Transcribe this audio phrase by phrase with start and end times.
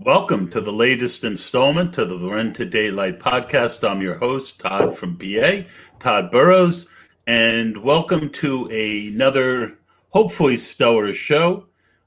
[0.00, 3.82] Welcome to the latest installment to the Run to Daylight podcast.
[3.88, 5.64] I'm your host, Todd from BA,
[6.00, 6.86] Todd Burrows,
[7.26, 9.78] and welcome to another
[10.10, 11.64] hopefully stellar show.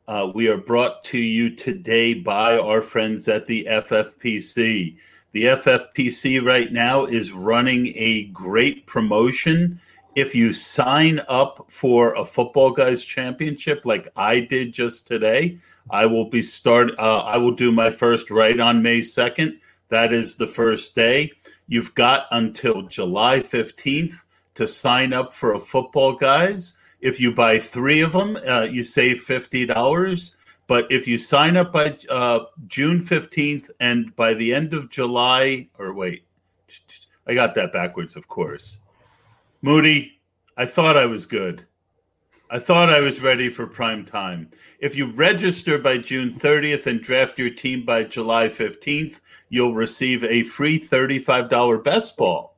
[0.07, 4.96] Uh, we are brought to you today by our friends at the FFPC.
[5.32, 9.82] The FFPC right now is running a great promotion.
[10.20, 15.60] If you sign up for a Football Guys Championship like I did just today,
[15.92, 16.92] I will be start.
[17.00, 19.62] Uh, I will do my first right on May second.
[19.88, 21.32] That is the first day.
[21.70, 26.77] You've got until July fifteenth to sign up for a football, guys.
[26.99, 30.36] If you buy three of them, uh, you save fifty dollars.
[30.68, 35.70] But if you sign up by uh, June fifteenth and by the end of July,
[35.77, 36.26] or wait,
[37.26, 38.80] I got that backwards, of course.
[39.62, 40.22] Moody,
[40.55, 41.66] I thought I was good.
[42.49, 44.49] I thought I was ready for prime time.
[44.80, 50.24] If you register by June 30th and draft your team by July 15th, you'll receive
[50.24, 52.57] a free $35 best ball.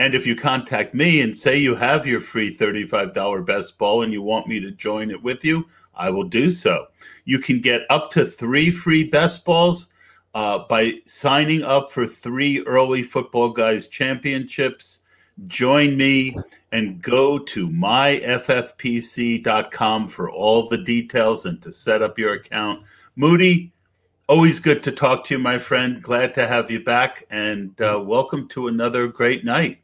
[0.00, 4.12] And if you contact me and say you have your free $35 best ball and
[4.12, 6.88] you want me to join it with you, I will do so.
[7.24, 9.92] You can get up to three free best balls
[10.34, 15.01] uh, by signing up for three early football guys championships
[15.46, 16.36] Join me
[16.72, 18.28] and go to myffpc.com
[20.08, 22.82] for all the details and to set up your account.
[23.16, 23.72] Moody,
[24.28, 26.02] always good to talk to you, my friend.
[26.02, 29.78] Glad to have you back and uh, welcome to another great night.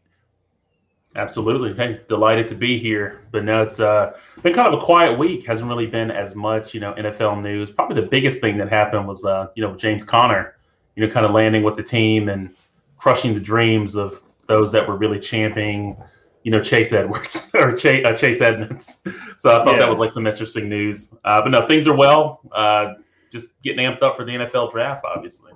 [1.17, 1.75] Absolutely.
[1.75, 3.23] Hey, delighted to be here.
[3.33, 5.45] But no, it's uh, been kind of a quiet week.
[5.47, 7.71] Hasn't really been as much, you know, NFL news.
[7.71, 10.55] Probably the biggest thing that happened was, uh, you know, James Conner,
[10.95, 12.55] you know, kind of landing with the team and
[12.99, 15.97] crushing the dreams of those that were really championing,
[16.43, 19.03] you know, Chase Edwards or Chase, uh, Chase Edmonds.
[19.37, 19.79] So I thought yeah.
[19.81, 21.15] that was like some interesting news.
[21.25, 22.41] Uh, but no, things are well.
[22.51, 22.95] Uh,
[23.31, 25.53] just getting amped up for the NFL draft, obviously.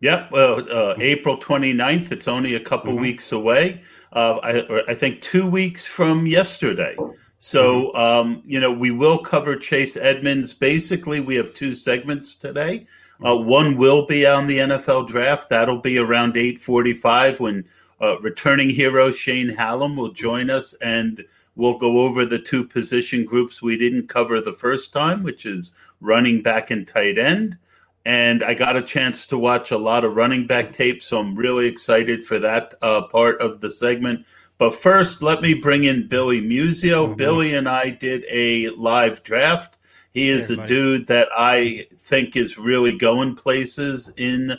[0.00, 0.30] Yep.
[0.30, 3.02] Well, uh, April 29th, it's only a couple mm-hmm.
[3.02, 3.82] weeks away.
[4.12, 6.96] Uh, I, I, think two weeks from yesterday.
[7.40, 7.98] So, mm-hmm.
[7.98, 10.54] um, you know, we will cover Chase Edmonds.
[10.54, 12.86] Basically, we have two segments today.
[13.26, 15.50] Uh, one will be on the NFL draft.
[15.50, 17.64] That'll be around 845 when
[18.00, 21.24] uh, returning hero Shane Hallam will join us and
[21.56, 25.72] we'll go over the two position groups we didn't cover the first time, which is
[26.00, 27.58] running back and tight end.
[28.04, 31.36] And I got a chance to watch a lot of running back tape, so I'm
[31.36, 34.24] really excited for that uh, part of the segment.
[34.56, 37.06] But first, let me bring in Billy Muzio.
[37.06, 37.14] Mm-hmm.
[37.14, 39.78] Billy and I did a live draft.
[40.14, 44.58] He is a dude that I think is really going places in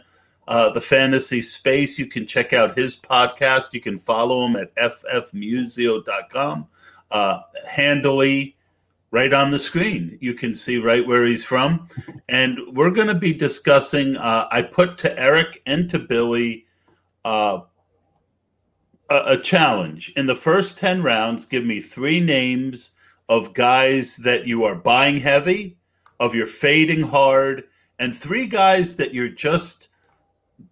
[0.50, 2.00] uh, the fantasy space.
[2.00, 3.72] You can check out his podcast.
[3.72, 6.68] You can follow him at ffmuzio.com.
[7.12, 8.58] Uh, handily,
[9.12, 11.88] right on the screen, you can see right where he's from.
[12.30, 14.16] And we're going to be discussing.
[14.18, 16.66] Uh, I put to Eric and to Billy
[17.26, 17.62] uh,
[19.10, 20.14] a, a challenge.
[20.16, 22.92] In the first 10 rounds, give me three names
[23.28, 25.78] of guys that you are buying heavy,
[26.20, 27.64] of you're fading hard,
[27.98, 29.90] and three guys that you're just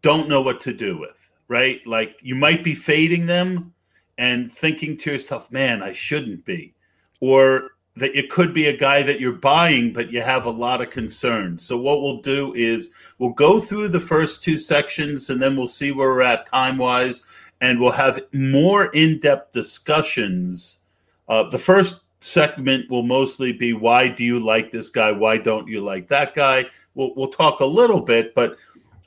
[0.02, 1.18] don't know what to do with,
[1.48, 1.86] right?
[1.86, 3.74] Like you might be fading them
[4.18, 6.74] and thinking to yourself, man, I shouldn't be.
[7.20, 10.81] Or that it could be a guy that you're buying, but you have a lot
[10.81, 11.64] of concerns.
[11.64, 15.68] So, what we'll do is we'll go through the first two sections and then we'll
[15.68, 17.24] see where we're at time wise,
[17.62, 20.84] and we'll have more in depth discussions.
[21.28, 25.12] Uh, the first segment will mostly be why do you like this guy?
[25.12, 26.66] Why don't you like that guy?
[26.96, 28.58] We'll, we'll talk a little bit, but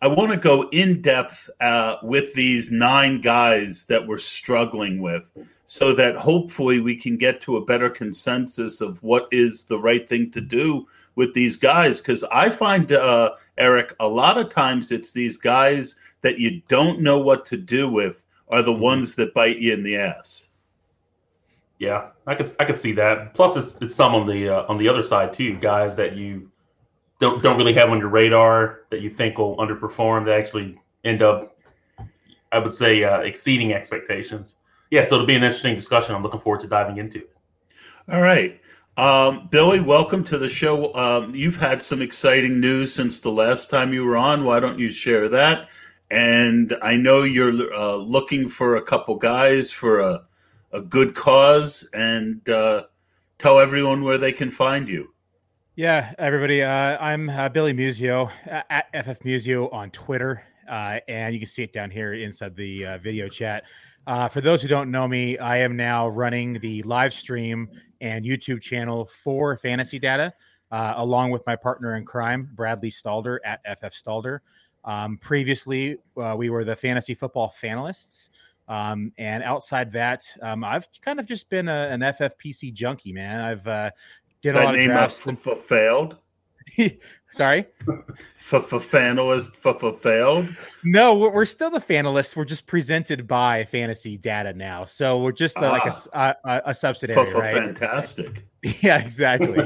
[0.03, 5.31] I want to go in depth uh, with these nine guys that we're struggling with
[5.67, 10.09] so that hopefully we can get to a better consensus of what is the right
[10.09, 12.01] thing to do with these guys.
[12.01, 17.01] Because I find, uh, Eric, a lot of times it's these guys that you don't
[17.01, 18.83] know what to do with are the mm-hmm.
[18.83, 20.49] ones that bite you in the ass.
[21.79, 23.35] Yeah, I could I could see that.
[23.35, 26.50] Plus, it's it's some on the uh, on the other side too, guys that you
[27.21, 31.23] don't don't really have on your radar that you think will underperform that actually end
[31.23, 31.57] up,
[32.51, 34.57] I would say, uh, exceeding expectations.
[34.91, 36.15] Yeah, so it'll be an interesting discussion.
[36.15, 37.23] I'm looking forward to diving into.
[38.11, 38.61] All right.
[38.97, 40.93] Um, Billy, welcome to the show.
[40.95, 44.45] Um, you've had some exciting news since the last time you were on.
[44.45, 45.69] Why don't you share that?
[46.11, 50.23] And I know you're uh, looking for a couple guys for a,
[50.73, 52.85] a good cause, and uh,
[53.39, 55.15] tell everyone where they can find you.
[55.81, 56.63] Yeah, everybody.
[56.63, 58.31] Uh, I'm uh, Billy Muzio
[58.69, 62.85] at FF Muzio on Twitter, uh, and you can see it down here inside the
[62.85, 63.65] uh, video chat.
[64.07, 67.67] Uh, for those who don't know me, I am now running the live stream
[68.03, 70.35] and YouTube channel for Fantasy Data.
[70.71, 74.41] uh, along with my partner in crime, Bradley Stalder at FF Stalder.
[74.85, 78.29] Um, previously, uh, we were the fantasy football finalists.
[78.69, 83.41] Um, and outside that, um, I've kind of just been a, an FFPC junkie, man.
[83.41, 83.91] I've uh,
[84.43, 85.27] did that name of drafts.
[85.27, 86.17] F- f- failed.
[87.31, 87.67] Sorry,
[88.51, 90.49] fanalist failed.
[90.85, 92.35] No, we're, we're still the fanalists.
[92.35, 96.75] We're just presented by Fantasy Data now, so we're just uh, like a, a, a
[96.75, 97.55] subsidiary, right?
[97.55, 98.45] Fantastic.
[98.83, 99.57] Yeah, exactly.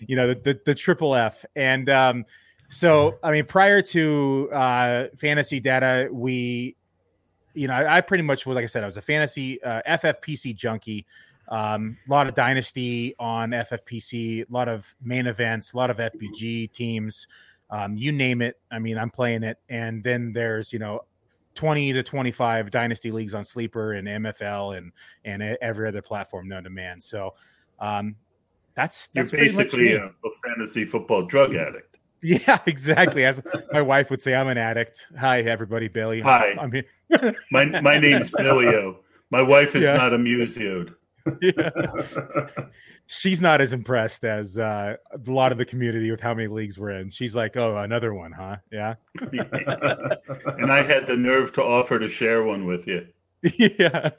[0.00, 2.24] you know the, the, the triple F, and um,
[2.68, 6.76] so I mean, prior to uh, Fantasy Data, we,
[7.54, 9.82] you know, I, I pretty much was like I said, I was a fantasy uh,
[9.88, 11.06] FFPC junkie.
[11.48, 15.96] Um, a lot of dynasty on FFPC, a lot of main events, a lot of
[15.96, 17.26] FBG teams.
[17.70, 18.60] Um, you name it.
[18.70, 19.58] I mean, I'm playing it.
[19.68, 21.00] And then there's, you know,
[21.54, 24.92] 20 to 25 dynasty leagues on Sleeper and MFL and
[25.24, 27.00] and every other platform known to man.
[27.00, 27.34] So
[27.80, 28.14] um,
[28.74, 31.96] that's that's you're basically a, a, fantasy football drug addict.
[32.20, 33.24] Yeah, exactly.
[33.24, 33.40] As
[33.72, 35.06] my wife would say, I'm an addict.
[35.20, 35.86] Hi, everybody.
[35.86, 36.20] Billy.
[36.20, 36.56] Hi.
[36.60, 36.82] I mean,
[37.52, 38.96] my my name's Billio.
[39.30, 39.96] My wife is yeah.
[39.96, 40.96] not a museoed.
[41.40, 41.70] Yeah.
[43.06, 46.78] She's not as impressed as uh, a lot of the community with how many leagues
[46.78, 47.08] we're in.
[47.08, 48.56] She's like, "Oh, another one, huh?
[48.70, 53.06] Yeah." and I had the nerve to offer to share one with you.
[53.42, 54.10] yeah.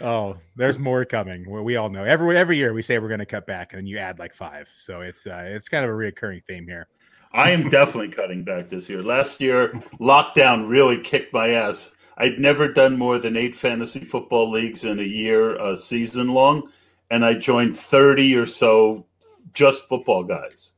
[0.00, 1.48] Oh, there's more coming.
[1.48, 3.80] Well, we all know every every year we say we're going to cut back, and
[3.80, 4.68] then you add like five.
[4.74, 6.88] So it's uh, it's kind of a reoccurring theme here.
[7.32, 9.02] I am definitely cutting back this year.
[9.02, 11.92] Last year, lockdown really kicked my ass.
[12.18, 16.70] I'd never done more than eight fantasy football leagues in a year, a season long,
[17.10, 19.06] and I joined thirty or so
[19.54, 20.72] just football guys.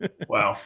[0.28, 0.58] Wow.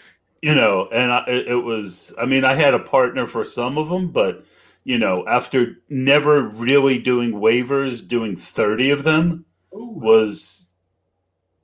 [0.43, 2.13] you know, and I, it was.
[2.19, 4.45] I mean, I had a partner for some of them, but
[4.85, 9.93] you know, after never really doing waivers, doing 30 of them Ooh.
[9.95, 10.69] was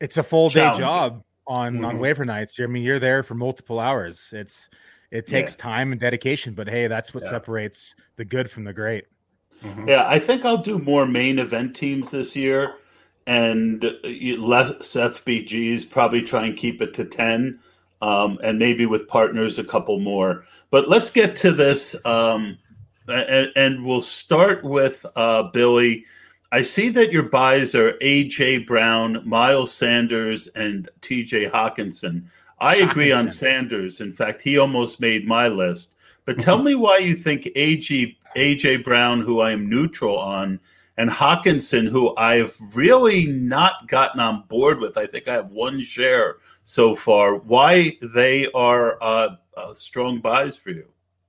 [0.01, 1.85] it's a full day job on mm-hmm.
[1.85, 2.59] on waiver nights.
[2.61, 4.33] I mean, you're there for multiple hours.
[4.35, 4.69] It's
[5.11, 5.63] it takes yeah.
[5.63, 7.31] time and dedication, but hey, that's what yeah.
[7.31, 9.05] separates the good from the great.
[9.63, 9.89] Mm-hmm.
[9.89, 12.75] Yeah, I think I'll do more main event teams this year
[13.27, 17.59] and less FBGs, probably try and keep it to 10
[18.03, 20.45] um, and maybe with partners a couple more.
[20.71, 22.59] But let's get to this um,
[23.09, 26.05] and, and we'll start with uh, Billy.
[26.53, 32.25] I see that your buys are AJ Brown, Miles Sanders, and TJ Hockenson.
[32.59, 34.01] I agree on Sanders.
[34.01, 35.93] In fact, he almost made my list.
[36.25, 40.61] But tell me why you think AJ AJ Brown, who I am neutral on,
[40.97, 44.97] and Hockenson, who I've really not gotten on board with.
[44.97, 47.37] I think I have one share so far.
[47.37, 50.87] Why they are uh, uh, strong buys for you?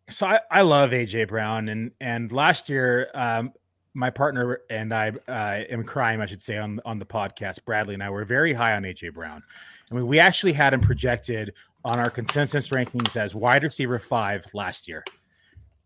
[0.09, 3.51] So I, I love AJ Brown and and last year um,
[3.93, 7.93] my partner and I uh, am crying, I should say on on the podcast Bradley
[7.93, 9.43] and I were very high on AJ Brown.
[9.91, 11.53] I mean we actually had him projected
[11.85, 15.03] on our consensus rankings as wide receiver 5 last year.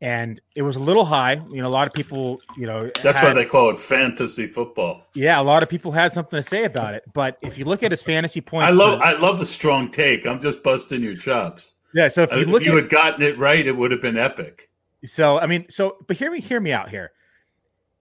[0.03, 3.19] And it was a little high, you know, a lot of people, you know, That's
[3.19, 5.05] had, why they call it fantasy football.
[5.13, 7.83] Yeah, a lot of people had something to say about it, but if you look
[7.83, 10.25] at his fantasy points I love I love a strong take.
[10.25, 11.75] I'm just busting your chops.
[11.93, 12.07] Yeah.
[12.07, 14.17] So if you look, if you at, had gotten it right, it would have been
[14.17, 14.69] epic.
[15.05, 17.11] So I mean, so but hear me, hear me out here.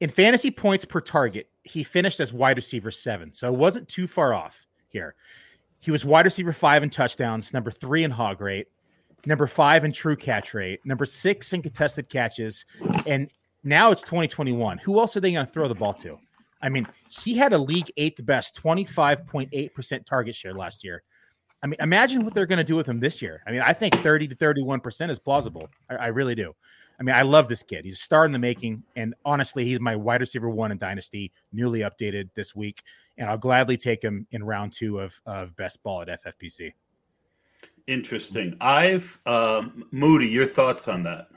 [0.00, 4.06] In fantasy points per target, he finished as wide receiver seven, so it wasn't too
[4.06, 5.14] far off here.
[5.81, 8.69] He was wide receiver five in touchdowns, number three in hog rate,
[9.27, 12.65] number five in true catch rate, number six in contested catches,
[13.06, 13.31] and
[13.65, 14.79] now it's 2021.
[14.79, 16.19] Who else are they going to throw the ball to?
[16.63, 21.03] I mean, he had a league eighth best 25.8% target share last year.
[21.63, 23.43] I mean, imagine what they're going to do with him this year.
[23.46, 25.69] I mean, I think 30 to 31% is plausible.
[25.91, 26.55] I, I, really do.
[27.01, 27.87] I mean, I love this kid.
[27.87, 28.83] He's a star in the making.
[28.95, 32.83] And honestly, he's my wide receiver one in Dynasty, newly updated this week.
[33.17, 36.73] And I'll gladly take him in round two of, of best ball at FFPC.
[37.87, 38.55] Interesting.
[38.61, 41.29] I've, um, Moody, your thoughts on that?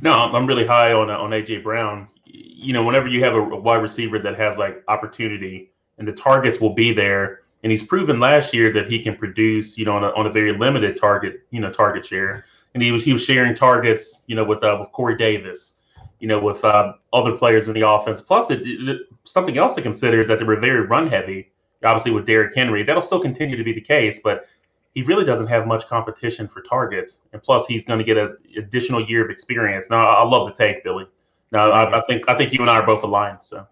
[0.00, 2.08] No, I'm really high on, on AJ Brown.
[2.24, 6.60] You know, whenever you have a wide receiver that has like opportunity and the targets
[6.60, 10.04] will be there and he's proven last year that he can produce, you know, on
[10.04, 12.44] a, on a very limited target, you know, target share.
[12.78, 15.78] And he was he was sharing targets, you know, with uh, with Corey Davis,
[16.20, 18.20] you know, with uh, other players in the offense.
[18.20, 21.50] Plus, it, it, something else to consider is that they were very run heavy.
[21.82, 24.46] Obviously, with Derrick Henry, that'll still continue to be the case, but
[24.94, 27.22] he really doesn't have much competition for targets.
[27.32, 29.90] And plus, he's going to get an additional year of experience.
[29.90, 31.06] Now, I love the take, Billy.
[31.50, 33.42] Now, I, I think I think you and I are both aligned.
[33.42, 33.66] So.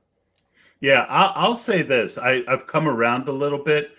[0.80, 2.18] Yeah, I'll, I'll say this.
[2.18, 3.92] I, have come around a little bit.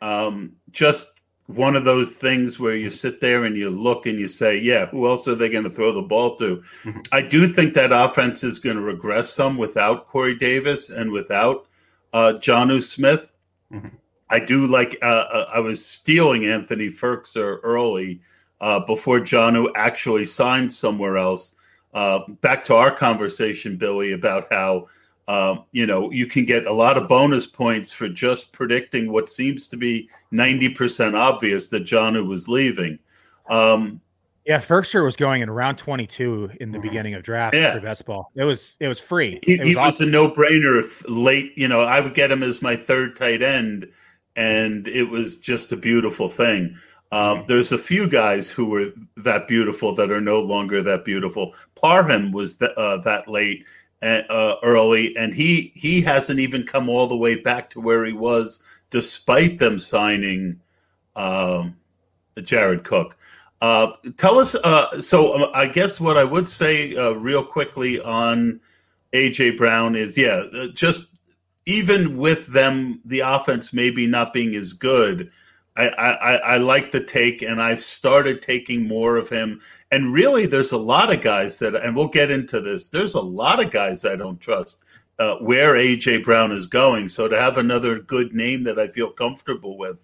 [0.00, 1.08] Um, just
[1.46, 4.86] one of those things where you sit there and you look and you say, yeah,
[4.86, 6.56] who else are they going to throw the ball to?
[6.82, 7.00] Mm-hmm.
[7.12, 11.66] I do think that offense is going to regress some without Corey Davis and without
[12.12, 13.32] uh, Jonnu Smith.
[13.72, 13.88] Mm-hmm.
[14.28, 14.98] I do like.
[15.02, 18.20] Uh, uh, I was stealing Anthony Firkser early
[18.60, 21.54] uh, before Jonnu actually signed somewhere else.
[21.94, 24.88] Uh, back to our conversation, Billy, about how
[25.28, 29.28] uh, you know you can get a lot of bonus points for just predicting what
[29.28, 32.98] seems to be ninety percent obvious that Jonnu was leaving.
[33.48, 34.00] Um,
[34.46, 37.74] yeah, Firkser was going in round 22 in the beginning of drafts yeah.
[37.74, 38.30] for best ball.
[38.36, 39.40] It was it was free.
[39.42, 39.86] He, it was, he awesome.
[39.86, 41.04] was a no brainer.
[41.08, 43.88] Late, you know, I would get him as my third tight end,
[44.36, 46.76] and it was just a beautiful thing.
[47.10, 51.54] Um, there's a few guys who were that beautiful that are no longer that beautiful.
[51.74, 53.64] Parham was th- uh, that late
[54.02, 58.12] uh, early, and he he hasn't even come all the way back to where he
[58.12, 58.60] was,
[58.90, 60.60] despite them signing
[61.16, 61.76] um,
[62.42, 63.16] Jared Cook.
[63.60, 64.54] Uh, tell us.
[64.54, 68.60] Uh, so uh, I guess what I would say uh, real quickly on
[69.12, 71.08] AJ Brown is, yeah, uh, just
[71.64, 75.30] even with them, the offense maybe not being as good.
[75.76, 79.60] I, I, I like the take, and I've started taking more of him.
[79.90, 82.88] And really, there's a lot of guys that, and we'll get into this.
[82.88, 84.80] There's a lot of guys I don't trust
[85.18, 87.08] uh, where AJ Brown is going.
[87.08, 89.98] So to have another good name that I feel comfortable with,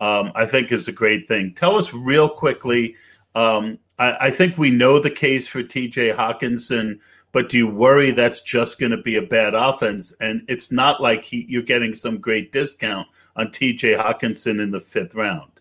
[0.00, 1.54] um, I think is a great thing.
[1.54, 2.94] Tell us real quickly.
[3.34, 6.98] Um, I, I, think we know the case for TJ Hockenson
[7.32, 10.12] but do you worry that's just going to be a bad offense?
[10.20, 13.06] And it's not like he, you're getting some great discount
[13.38, 15.52] on TJ Hockenson in the fifth round.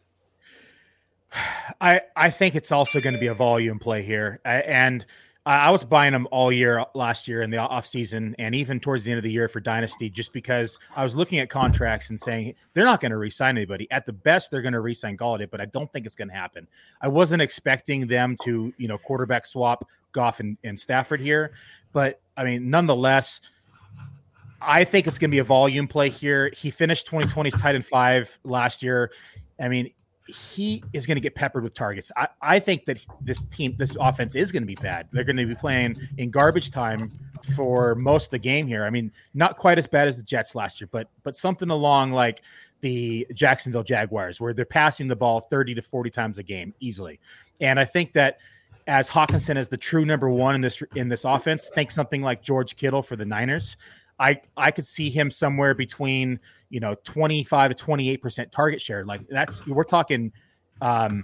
[1.80, 5.06] I I think it's also going to be a volume play here, and
[5.46, 9.06] I was buying them all year last year in the off season and even towards
[9.06, 12.20] the end of the year for Dynasty, just because I was looking at contracts and
[12.20, 13.90] saying they're not going to re-sign anybody.
[13.90, 16.34] At the best, they're going to re-sign Golladay, but I don't think it's going to
[16.34, 16.68] happen.
[17.00, 21.54] I wasn't expecting them to, you know, quarterback swap Goff and, and Stafford here,
[21.94, 23.40] but I mean, nonetheless,
[24.62, 26.52] I think it's going to be a volume play here.
[26.56, 29.12] He finished 2020's tight end five last year.
[29.60, 29.92] I mean,
[30.28, 32.12] he is going to get peppered with targets.
[32.18, 35.08] I, I think that this team, this offense is going to be bad.
[35.12, 37.10] They're going to be playing in garbage time
[37.56, 38.84] for most of the game here.
[38.84, 42.12] I mean, not quite as bad as the Jets last year, but but something along
[42.12, 42.42] like
[42.82, 47.20] the Jacksonville Jaguars, where they're passing the ball 30 to 40 times a game easily.
[47.62, 48.38] And I think that
[48.86, 52.42] as Hockenson is the true number one in this in this offense, think something like
[52.42, 53.78] George Kittle for the Niners.
[54.20, 59.06] I I could see him somewhere between you know 25 to 28 percent target share.
[59.06, 60.32] Like that's we're talking
[60.82, 61.24] um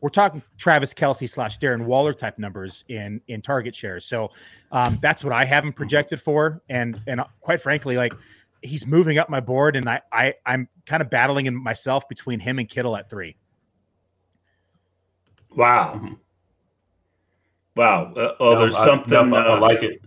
[0.00, 4.06] we're talking Travis Kelce slash Darren Waller type numbers in in target shares.
[4.06, 4.30] So
[4.72, 6.62] um, that's what I have him projected for.
[6.68, 8.14] And and quite frankly, like
[8.62, 12.40] he's moving up my board, and I, I I'm kind of battling in myself between
[12.40, 13.36] him and Kittle at three.
[15.54, 16.16] Wow.
[17.76, 18.12] Wow.
[18.14, 19.12] Uh, oh, there's something.
[19.12, 20.00] I, I, I uh, like it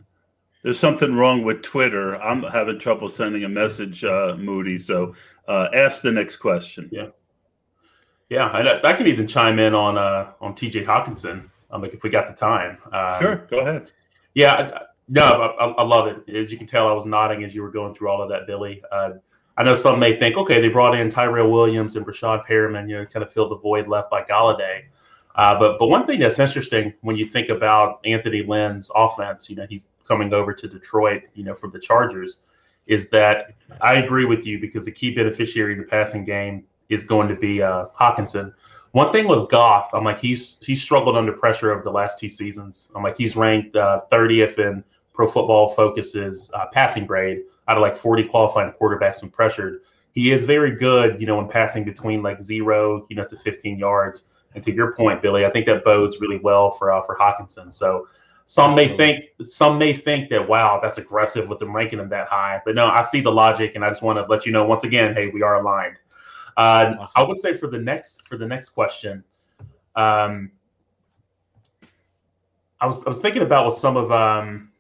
[0.64, 2.22] there's something wrong with Twitter.
[2.22, 4.80] I'm having trouble sending a message, uh, Moody.
[4.80, 5.14] So
[5.48, 6.90] uh, ask the next question.
[6.92, 7.08] Yeah,
[8.30, 8.48] yeah.
[8.48, 10.84] I, I can even chime in on uh, on T.J.
[10.84, 11.50] Hockenson.
[11.70, 12.78] Um, like if we got the time.
[12.92, 13.92] Um, sure, go ahead.
[14.36, 15.24] Yeah, no,
[15.60, 16.36] I, I, love it.
[16.36, 18.48] As you can tell, I was nodding as you were going through all of that,
[18.48, 18.82] Billy.
[18.92, 19.12] Uh,
[19.58, 22.98] I know some may think, okay, they brought in Tyrell Williams and Breshad Perriman, you
[22.98, 24.84] know, kind of fill the void left by Golladay.
[25.36, 29.56] Uh, but but one thing that's interesting when you think about Anthony Lynn's offense, you
[29.56, 32.40] know, he's coming over to Detroit, you know, from the Chargers,
[32.88, 37.04] is that I agree with you because the key beneficiary in the passing game is
[37.04, 38.54] going to be uh, Hockenson.
[38.92, 42.30] One thing with Goff, I'm like he's he's struggled under pressure over the last two
[42.30, 42.92] seasons.
[42.96, 44.84] I'm like he's ranked uh, 30th in
[45.14, 49.82] Pro Football Focus's uh, passing grade out of like 40 qualifying quarterbacks when pressured.
[50.12, 53.80] He is very good, you know, in passing between like zero, you know, to 15
[53.80, 54.26] yards.
[54.54, 57.74] And to your point, Billy, I think that bodes really well for uh, for Hockenson.
[57.74, 58.08] So
[58.46, 62.28] some may think some may think that wow, that's aggressive with them ranking them that
[62.28, 62.62] high.
[62.66, 64.84] But no, I see the logic, and I just want to let you know once
[64.84, 65.98] again, hey, we are aligned.
[66.58, 67.14] Uh, awesome.
[67.16, 69.24] I would say for the next for the next question,
[69.96, 70.52] um,
[72.82, 74.72] I was I was thinking about with some of um,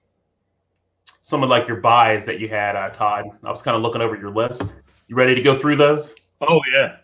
[1.22, 3.26] some of like your buys that you had, uh, Todd.
[3.44, 4.74] I was kind of looking over your list.
[5.08, 6.16] You ready to go through those?
[6.42, 6.98] Oh yeah.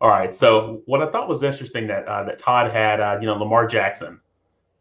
[0.00, 0.34] All right.
[0.34, 3.66] So what I thought was interesting that uh, that Todd had, uh, you know, Lamar
[3.66, 4.20] Jackson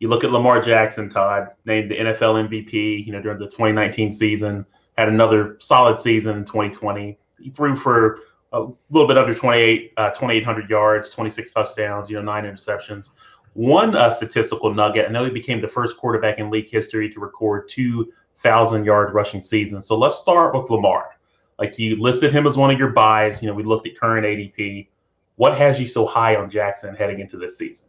[0.04, 4.12] you look at Lamar Jackson, Todd, named the NFL MVP, you know, during the 2019
[4.12, 4.66] season,
[4.98, 7.18] had another solid season in 2020.
[7.40, 8.20] He threw for
[8.52, 13.12] a little bit under 28, uh, 2,800 yards, 26 touchdowns, you know, nine interceptions.
[13.54, 17.22] One uh, statistical nugget, I know he became the first quarterback in league history to
[17.22, 19.88] record 2,000 yard rushing seasons.
[19.88, 21.12] So let's start with Lamar.
[21.60, 23.42] Like you listed him as one of your buys.
[23.42, 24.90] You know, we looked at current ADP.
[25.38, 27.88] What has you so high on Jackson heading into this season?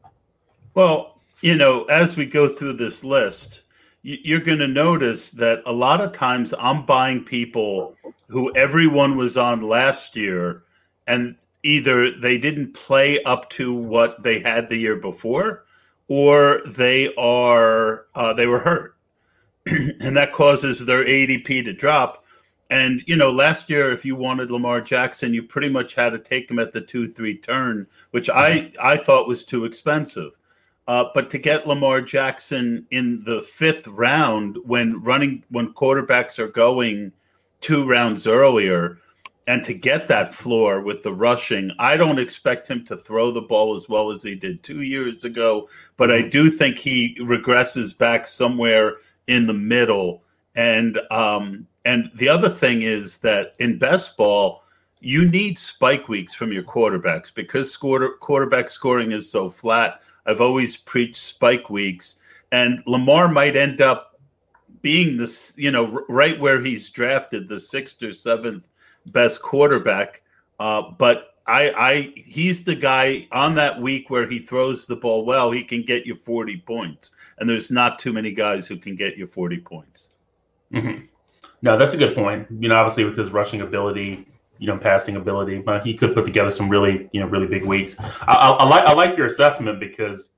[0.74, 1.13] Well,
[1.44, 3.64] you know, as we go through this list,
[4.00, 7.94] you're going to notice that a lot of times I'm buying people
[8.28, 10.62] who everyone was on last year
[11.06, 15.66] and either they didn't play up to what they had the year before,
[16.08, 18.96] or they are uh, they were hurt,
[19.66, 22.24] and that causes their ADP to drop.
[22.70, 26.18] And you know, last year, if you wanted Lamar Jackson, you pretty much had to
[26.18, 28.30] take him at the two three turn, which.
[28.30, 30.32] I I thought was too expensive.
[30.86, 36.48] Uh, but to get Lamar Jackson in the fifth round when running when quarterbacks are
[36.48, 37.10] going
[37.60, 38.98] two rounds earlier,
[39.46, 43.42] and to get that floor with the rushing, I don't expect him to throw the
[43.42, 45.68] ball as well as he did two years ago.
[45.96, 50.22] But I do think he regresses back somewhere in the middle.
[50.54, 54.62] And um, and the other thing is that in best ball,
[55.00, 60.76] you need spike weeks from your quarterbacks because quarterback scoring is so flat I've always
[60.76, 62.16] preached spike weeks,
[62.52, 64.18] and Lamar might end up
[64.82, 68.64] being this, you know, right where he's drafted, the sixth or seventh
[69.06, 70.22] best quarterback.
[70.60, 75.24] Uh, but I, I, he's the guy on that week where he throws the ball
[75.24, 75.50] well.
[75.50, 79.16] He can get you forty points, and there's not too many guys who can get
[79.16, 80.08] you forty points.
[80.72, 81.04] Mm-hmm.
[81.62, 82.46] No, that's a good point.
[82.58, 84.26] You know, obviously with his rushing ability,
[84.58, 85.58] you know passing ability.
[85.58, 87.96] But he could put together some really you know really big weeks.
[88.00, 90.30] I, I, I like I like your assessment because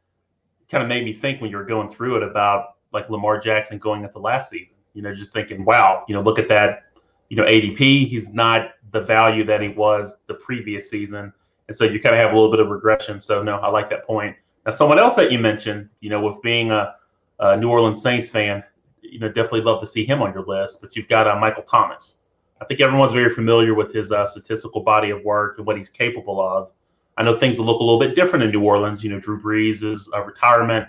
[0.60, 3.38] it kind of made me think when you were going through it about like Lamar
[3.38, 4.74] Jackson going into last season.
[4.94, 6.84] You know, just thinking, wow, you know, look at that.
[7.28, 11.32] You know, ADP, he's not the value that he was the previous season,
[11.68, 13.20] and so you kind of have a little bit of regression.
[13.20, 14.36] So no, I like that point.
[14.64, 16.94] Now, someone else that you mentioned, you know, with being a,
[17.40, 18.64] a New Orleans Saints fan,
[19.00, 20.80] you know, definitely love to see him on your list.
[20.80, 22.16] But you've got uh, Michael Thomas.
[22.60, 25.88] I think everyone's very familiar with his uh, statistical body of work and what he's
[25.88, 26.72] capable of.
[27.16, 29.02] I know things look a little bit different in New Orleans.
[29.02, 30.88] You know, Drew Brees is a retirement,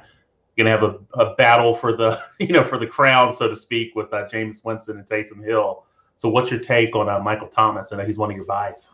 [0.57, 3.55] going to have a, a, battle for the you know for the crown, so to
[3.55, 5.85] speak, with uh, Jameis Winston and Taysom Hill.
[6.15, 7.91] So, what's your take on uh, Michael Thomas?
[7.91, 8.89] I know he's one of your buys.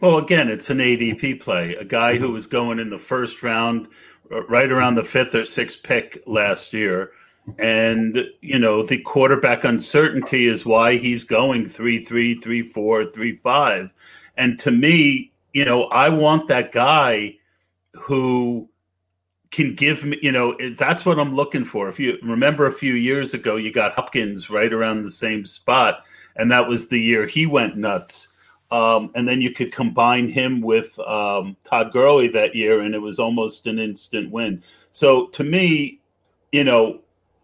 [0.00, 1.74] Well, again, it's an ADP play.
[1.74, 3.88] A guy who was going in the first round,
[4.30, 7.12] uh, right around the fifth or sixth pick last year
[7.58, 13.36] and you know the quarterback uncertainty is why he's going three three three four three
[13.36, 13.90] five.
[14.36, 17.36] And to me you know i want that guy
[17.94, 18.68] who
[19.50, 21.88] can give me you know that's what i'm looking for.
[21.88, 26.04] If you remember a few years ago you got hopkins right around the same spot
[26.36, 28.28] and that was the year he went nuts.
[28.70, 33.00] Um, and then you could combine him with um, todd Gurley that year and it
[33.00, 34.62] was almost an instant win.
[34.92, 36.00] So to me
[36.52, 37.00] you know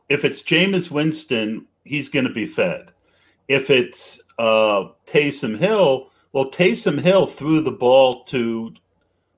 [0.08, 2.92] if it's Jameis Winston, he's going to be fed.
[3.48, 8.74] If it's uh, Taysom Hill, well, Taysom Hill threw the ball to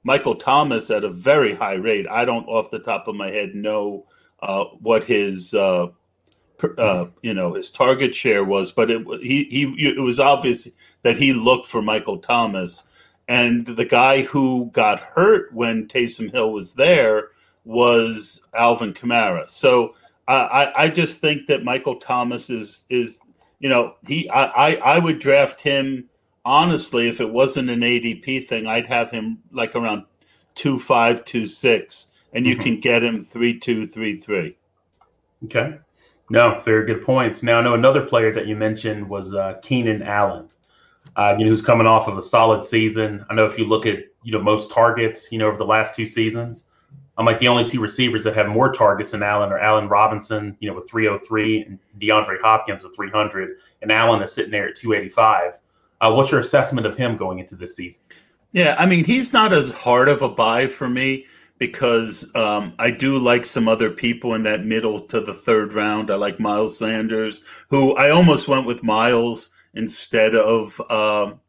[0.03, 2.07] Michael Thomas at a very high rate.
[2.09, 4.07] I don't, off the top of my head, know
[4.41, 5.89] uh, what his uh,
[6.79, 10.69] uh, you know his target share was, but it he he it was obvious
[11.03, 12.85] that he looked for Michael Thomas,
[13.29, 17.31] and the guy who got hurt when Taysom Hill was there
[17.65, 19.49] was Alvin Kamara.
[19.49, 19.95] So
[20.29, 23.21] I, I just think that Michael Thomas is is
[23.61, 26.09] you know he I, I, I would draft him
[26.45, 30.05] honestly if it wasn't an ADP thing I'd have him like around
[30.55, 32.63] two five two six and you mm-hmm.
[32.63, 34.57] can get him three two three three.
[35.45, 35.79] Okay,
[36.31, 37.43] no, very good points.
[37.43, 40.49] Now I know another player that you mentioned was uh, Keenan Allen.
[41.17, 43.25] Uh, you know who's coming off of a solid season.
[43.31, 45.95] I know if you look at you know most targets you know over the last
[45.95, 46.65] two seasons
[47.19, 50.57] I'm like the only two receivers that have more targets than Allen are Allen Robinson,
[50.61, 54.77] you know, with 303 and DeAndre Hopkins with 300, and Allen is sitting there at
[54.77, 55.59] 285.
[56.01, 58.01] Uh, what's your assessment of him going into this season?
[58.53, 61.27] Yeah, I mean, he's not as hard of a buy for me
[61.59, 66.11] because um, I do like some other people in that middle to the third round.
[66.11, 71.41] I like Miles Sanders, who I almost went with Miles instead of um,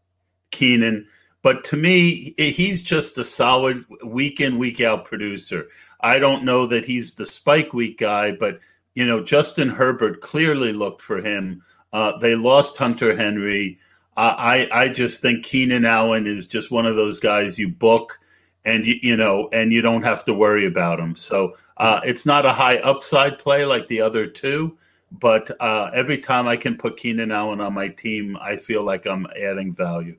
[0.52, 1.08] Keenan.
[1.42, 5.68] But to me, he's just a solid week in, week out producer.
[6.02, 8.60] I don't know that he's the spike week guy, but
[8.96, 11.64] you know, Justin Herbert clearly looked for him.
[11.94, 13.80] Uh, they lost Hunter Henry.
[14.18, 18.20] I I just think Keenan Allen is just one of those guys you book,
[18.66, 21.16] and you you know, and you don't have to worry about him.
[21.16, 24.78] So uh, it's not a high upside play like the other two,
[25.12, 29.06] but uh, every time I can put Keenan Allen on my team, I feel like
[29.06, 30.18] I'm adding value.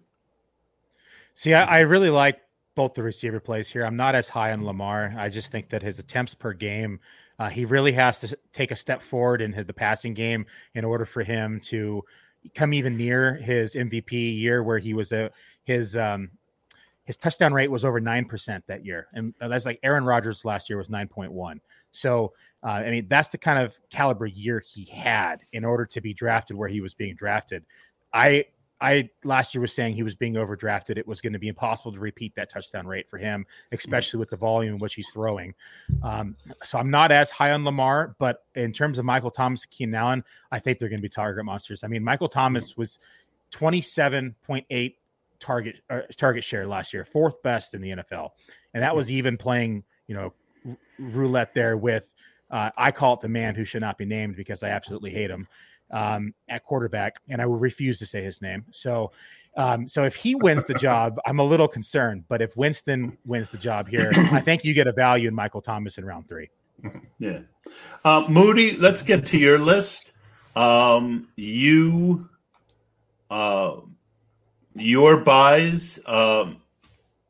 [1.40, 2.38] See, I, I really like
[2.74, 3.86] both the receiver plays here.
[3.86, 5.14] I'm not as high on Lamar.
[5.16, 7.00] I just think that his attempts per game,
[7.38, 11.06] uh, he really has to take a step forward in the passing game in order
[11.06, 12.04] for him to
[12.54, 15.30] come even near his MVP year, where he was a
[15.64, 16.28] his um,
[17.04, 20.68] his touchdown rate was over nine percent that year, and that's like Aaron Rodgers last
[20.68, 21.58] year was nine point one.
[21.92, 26.02] So, uh, I mean, that's the kind of caliber year he had in order to
[26.02, 27.64] be drafted where he was being drafted.
[28.12, 28.44] I
[28.80, 30.96] I last year was saying he was being overdrafted.
[30.96, 34.30] It was going to be impossible to repeat that touchdown rate for him, especially with
[34.30, 35.54] the volume in which he's throwing.
[36.02, 39.70] Um, so I'm not as high on Lamar, but in terms of Michael Thomas, and
[39.70, 41.84] Keenan Allen, I think they're going to be target monsters.
[41.84, 42.98] I mean, Michael Thomas was
[43.52, 44.94] 27.8
[45.40, 48.30] target uh, target share last year, fourth best in the NFL,
[48.74, 50.32] and that was even playing you know
[50.66, 52.14] r- roulette there with.
[52.50, 55.30] Uh, I call it the man who should not be named because I absolutely hate
[55.30, 55.46] him
[55.90, 58.64] um, at quarterback, and I will refuse to say his name.
[58.70, 59.12] So,
[59.56, 62.24] um, so if he wins the job, I'm a little concerned.
[62.28, 65.62] But if Winston wins the job here, I think you get a value in Michael
[65.62, 66.50] Thomas in round three.
[67.18, 67.40] Yeah,
[68.02, 68.78] uh, Moody.
[68.78, 70.12] Let's get to your list.
[70.56, 72.30] Um, you,
[73.30, 73.76] uh,
[74.74, 76.62] your buys um,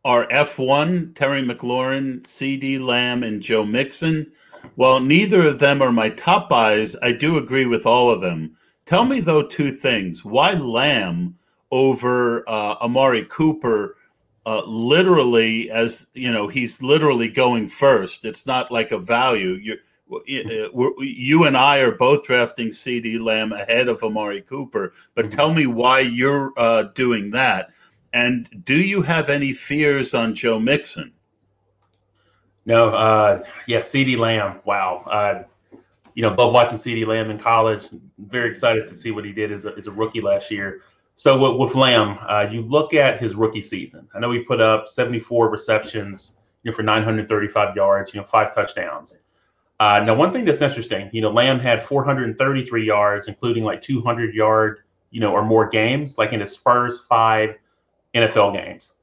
[0.04, 4.30] are F1, Terry McLaurin, CeeDee Lamb, and Joe Mixon.
[4.76, 8.56] Well, neither of them are my top buys, I do agree with all of them.
[8.86, 11.36] Tell me though two things: why Lamb
[11.70, 13.96] over uh, Amari Cooper?
[14.46, 18.24] Uh, literally, as you know, he's literally going first.
[18.24, 19.52] It's not like a value.
[19.62, 19.76] you
[20.98, 25.36] you and I are both drafting CeeDee Lamb ahead of Amari Cooper, but mm-hmm.
[25.36, 27.70] tell me why you're uh, doing that.
[28.12, 31.12] And do you have any fears on Joe Mixon?
[32.66, 34.60] No, uh, yeah, CeeDee Lamb.
[34.64, 35.04] Wow.
[35.06, 35.42] Uh,
[36.14, 37.88] you know, both watching CeeDee Lamb in college.
[38.18, 40.82] Very excited to see what he did as a, as a rookie last year.
[41.16, 44.08] So with, with Lamb, uh, you look at his rookie season.
[44.14, 48.54] I know he put up 74 receptions, you know, for 935 yards, you know, five
[48.54, 49.18] touchdowns.
[49.80, 54.34] Uh, now, one thing that's interesting, you know, Lamb had 433 yards, including like 200
[54.34, 57.56] yard, you know, or more games, like in his first five
[58.14, 58.96] NFL games.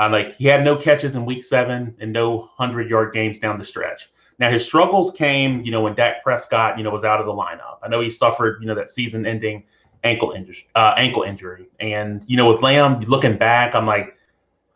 [0.00, 3.58] Uh, like he had no catches in week seven and no hundred yard games down
[3.58, 4.10] the stretch.
[4.38, 7.32] Now his struggles came, you know, when Dak Prescott, you know, was out of the
[7.32, 7.76] lineup.
[7.82, 9.62] I know he suffered, you know, that season-ending
[10.02, 14.16] ankle injury, uh, ankle injury, and you know, with Lamb, looking back, I'm like,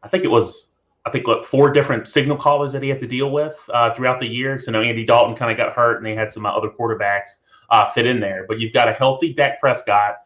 [0.03, 3.07] I think it was, I think what four different signal callers that he had to
[3.07, 4.61] deal with uh, throughout the year.
[4.61, 7.31] So I know Andy Dalton kind of got hurt, and they had some other quarterbacks
[7.71, 8.45] uh, fit in there.
[8.47, 10.17] But you've got a healthy Dak Prescott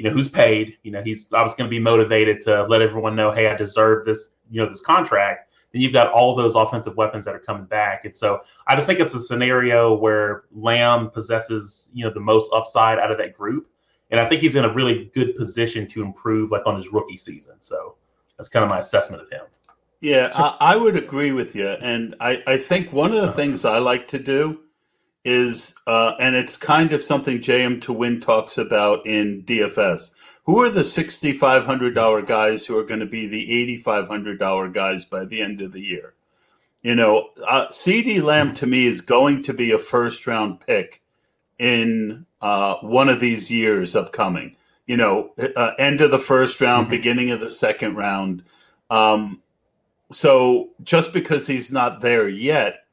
[0.00, 0.78] you know, who's paid.
[0.82, 3.54] You know, he's I was going to be motivated to let everyone know, hey, I
[3.54, 5.52] deserve this, you know, this contract.
[5.72, 8.86] Then you've got all those offensive weapons that are coming back, and so I just
[8.86, 13.36] think it's a scenario where Lamb possesses, you know, the most upside out of that
[13.36, 13.68] group,
[14.10, 17.18] and I think he's in a really good position to improve, like on his rookie
[17.18, 17.56] season.
[17.60, 17.96] So
[18.38, 19.42] that's kind of my assessment of him.
[20.00, 23.24] Yeah, so, I, I, would agree with you, and I, I think one of the
[23.24, 23.36] uh-huh.
[23.36, 24.60] things I like to do
[25.24, 30.12] is, uh, and it's kind of something JMToWin talks about in DFS.
[30.44, 35.42] Who are the $6,500 guys who are going to be the $8,500 guys by the
[35.42, 36.14] end of the year?
[36.82, 41.02] You know, uh, CeeDee Lamb to me is going to be a first round pick
[41.58, 44.56] in uh, one of these years upcoming.
[44.86, 46.92] You know, uh, end of the first round, mm-hmm.
[46.92, 48.42] beginning of the second round.
[48.88, 49.42] Um,
[50.10, 52.86] so just because he's not there yet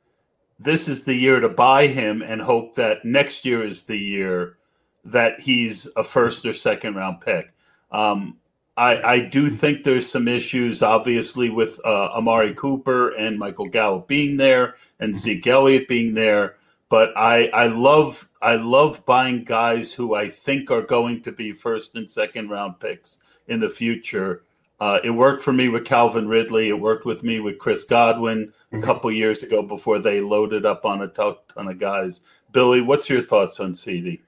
[0.60, 4.58] this is the year to buy him and hope that next year is the year
[5.06, 7.54] that he's a first or second round pick.
[7.92, 8.38] Um,
[8.76, 14.08] I, I, do think there's some issues, obviously, with uh, Amari Cooper and Michael Gallup
[14.08, 16.58] being there and Zeke Elliott being there.
[16.90, 21.52] But I, I love I love buying guys who I think are going to be
[21.52, 24.44] first and second round picks in the future
[24.80, 26.70] uh, it worked for me with Calvin Ridley.
[26.70, 28.80] It worked with me with Chris Godwin mm-hmm.
[28.80, 32.22] a couple years ago before they loaded up on a ton of guys.
[32.52, 34.22] Billy, what's your thoughts on CeeDee?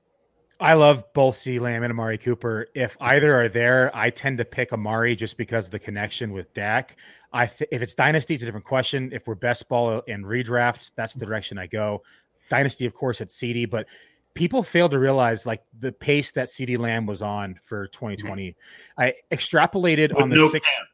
[0.62, 1.58] I love both C.
[1.58, 2.68] Lamb and Amari Cooper.
[2.76, 6.54] If either are there, I tend to pick Amari just because of the connection with
[6.54, 6.98] Dak.
[7.32, 9.12] I th- if it's dynasty, it's a different question.
[9.14, 12.02] If we're best ball and redraft, that's the direction I go.
[12.50, 13.88] Dynasty, of course, at CeeDee, but
[14.34, 18.50] people fail to realize like the pace that CeeDee Lamb was on for 2020.
[18.50, 19.02] Mm-hmm.
[19.02, 20.68] I extrapolated With on the no six.
[20.68, 20.86] Can.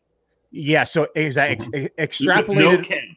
[0.52, 2.48] Yeah, so exactly ex- extrapolated.
[2.48, 3.16] With no can.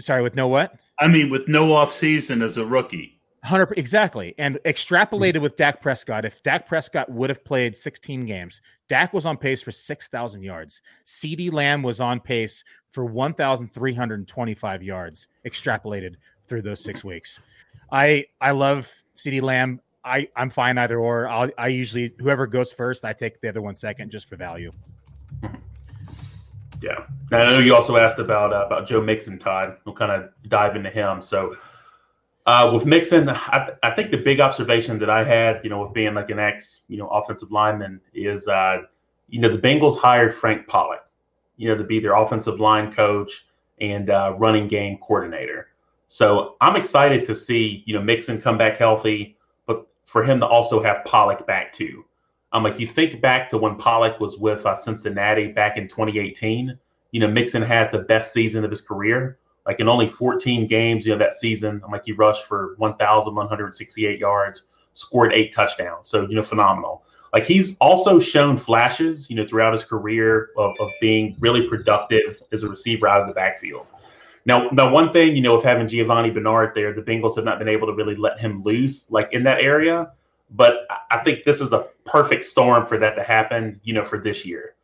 [0.00, 0.78] Sorry, with no what?
[0.98, 3.12] I mean, with no off season as a rookie.
[3.44, 5.42] Hundred exactly, and extrapolated mm-hmm.
[5.42, 6.24] with Dak Prescott.
[6.24, 10.82] If Dak Prescott would have played 16 games, Dak was on pace for 6,000 yards.
[11.04, 16.14] CeeDee Lamb was on pace for 1,325 yards, extrapolated
[16.48, 17.40] through those six weeks.
[17.90, 19.80] I I love CeeDee Lamb.
[20.04, 21.28] I I'm fine either or.
[21.28, 24.70] I'll, I usually whoever goes first, I take the other one second just for value.
[26.82, 29.76] Yeah, I know you also asked about uh, about Joe Mixon, Todd.
[29.84, 31.22] We'll kind of dive into him.
[31.22, 31.56] So
[32.46, 35.92] uh, with Mixon, I, I, think the big observation that I had, you know, with
[35.92, 38.82] being like an ex, you know, offensive lineman, is uh,
[39.28, 41.00] you know the Bengals hired Frank Pollack,
[41.56, 43.46] you know, to be their offensive line coach
[43.80, 45.68] and uh, running game coordinator.
[46.08, 50.46] So I'm excited to see, you know, Mixon come back healthy, but for him to
[50.46, 52.04] also have Pollack back too.
[52.52, 55.88] I'm um, like you think back to when Pollack was with uh, Cincinnati back in
[55.88, 56.78] 2018.
[57.10, 59.38] You know, Mixon had the best season of his career.
[59.66, 64.18] Like in only 14 games, you know, that season, I'm like he rushed for 1,168
[64.18, 66.08] yards, scored eight touchdowns.
[66.08, 67.02] So you know, phenomenal.
[67.32, 72.40] Like he's also shown flashes, you know, throughout his career of, of being really productive
[72.52, 73.86] as a receiver out of the backfield.
[74.46, 77.58] Now, now one thing, you know, of having Giovani Bernard there, the Bengals have not
[77.58, 80.12] been able to really let him loose like in that area.
[80.50, 84.18] But I think this is the perfect storm for that to happen, you know, for
[84.18, 84.76] this year.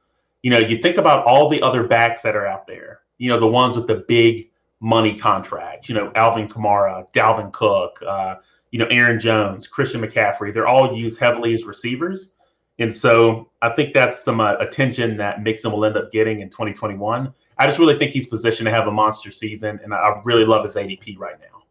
[0.42, 3.38] You know, you think about all the other backs that are out there, you know,
[3.38, 8.36] the ones with the big money contracts, you know, Alvin Kamara, Dalvin Cook, uh,
[8.72, 12.32] you know, Aaron Jones, Christian McCaffrey, they're all used heavily as receivers.
[12.80, 16.50] And so I think that's some uh, attention that Mixon will end up getting in
[16.50, 17.32] 2021.
[17.62, 20.64] I just really think he's positioned to have a monster season, and I really love
[20.64, 21.62] his ADP right now.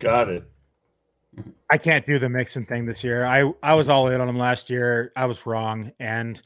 [0.00, 0.50] Got it.
[1.70, 3.24] I can't do the Mixon thing this year.
[3.24, 5.12] I I was all in on him last year.
[5.14, 6.42] I was wrong, and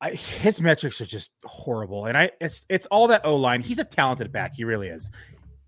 [0.00, 2.06] I, his metrics are just horrible.
[2.06, 3.62] And I it's it's all that O line.
[3.62, 4.52] He's a talented back.
[4.52, 5.12] He really is.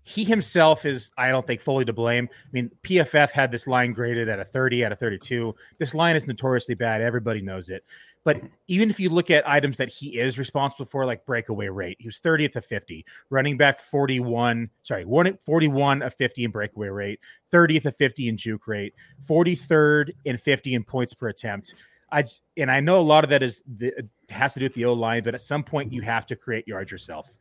[0.03, 2.27] He himself is, I don't think, fully to blame.
[2.33, 5.55] I mean, PFF had this line graded at a 30 out of 32.
[5.77, 7.01] This line is notoriously bad.
[7.01, 7.85] Everybody knows it.
[8.25, 11.97] But even if you look at items that he is responsible for, like breakaway rate,
[11.99, 17.19] he was 30th of 50, running back 41, sorry, 41 of 50 in breakaway rate,
[17.51, 18.93] 30th of 50 in juke rate,
[19.27, 21.75] 43rd and 50 in points per attempt.
[22.11, 22.23] I
[22.57, 23.93] and I know a lot of that is the,
[24.29, 26.67] has to do with the O line, but at some point you have to create
[26.67, 27.37] yards yourself.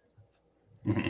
[0.86, 1.08] Mm-hmm.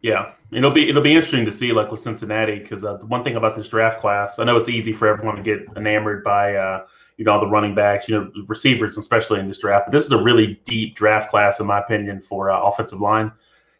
[0.00, 3.24] Yeah, it'll be it'll be interesting to see like with Cincinnati because uh, the one
[3.24, 6.54] thing about this draft class, I know it's easy for everyone to get enamored by
[6.54, 9.86] uh, you know the running backs, you know receivers, especially in this draft.
[9.86, 13.32] But this is a really deep draft class, in my opinion, for uh, offensive line.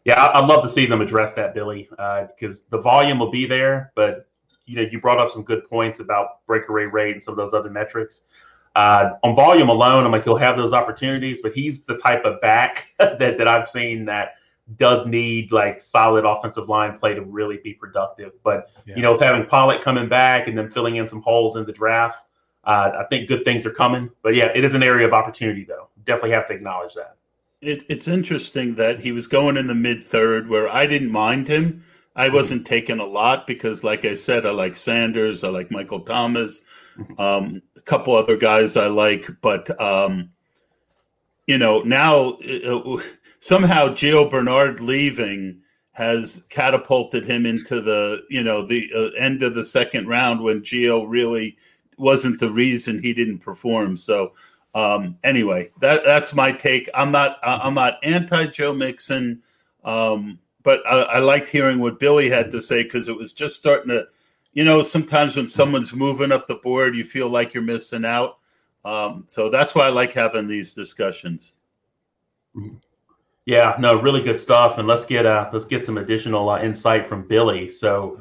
[0.05, 3.31] Yeah, I, would love to see them address that, Billy, because uh, the volume will
[3.31, 3.91] be there.
[3.95, 4.27] But
[4.65, 7.53] you know, you brought up some good points about breakaway rate and some of those
[7.53, 8.21] other metrics.
[8.75, 12.41] Uh, on volume alone, I'm like he'll have those opportunities, but he's the type of
[12.41, 14.35] back that that I've seen that
[14.77, 18.33] does need like solid offensive line play to really be productive.
[18.43, 18.95] But yeah.
[18.95, 21.71] you know, with having Pollack coming back and then filling in some holes in the
[21.71, 22.27] draft,
[22.65, 24.09] uh, I think good things are coming.
[24.21, 25.89] But yeah, it is an area of opportunity, though.
[26.05, 27.17] Definitely have to acknowledge that.
[27.61, 31.47] It, it's interesting that he was going in the mid third, where I didn't mind
[31.47, 31.83] him.
[32.15, 32.35] I mm-hmm.
[32.35, 36.61] wasn't taking a lot because, like I said, I like Sanders, I like Michael Thomas,
[36.97, 37.19] mm-hmm.
[37.19, 40.29] um, a couple other guys I like, but um,
[41.47, 43.01] you know now uh,
[43.39, 49.55] somehow Gio Bernard leaving has catapulted him into the you know the uh, end of
[49.55, 51.57] the second round when Gio really
[51.97, 53.97] wasn't the reason he didn't perform.
[53.97, 54.33] So
[54.75, 56.89] um, anyway, that that's my take.
[56.93, 59.41] I'm not I'm not anti Joe Mixon,
[59.85, 63.55] um, but I, I, liked hearing what Billy had to say because it was just
[63.55, 64.07] starting to,
[64.51, 68.39] you know, sometimes when someone's moving up the board, you feel like you're missing out.
[68.83, 71.53] Um, so that's why I like having these discussions.
[73.45, 74.77] Yeah, no, really good stuff.
[74.77, 77.69] And let's get uh, let's get some additional uh, insight from Billy.
[77.69, 78.19] So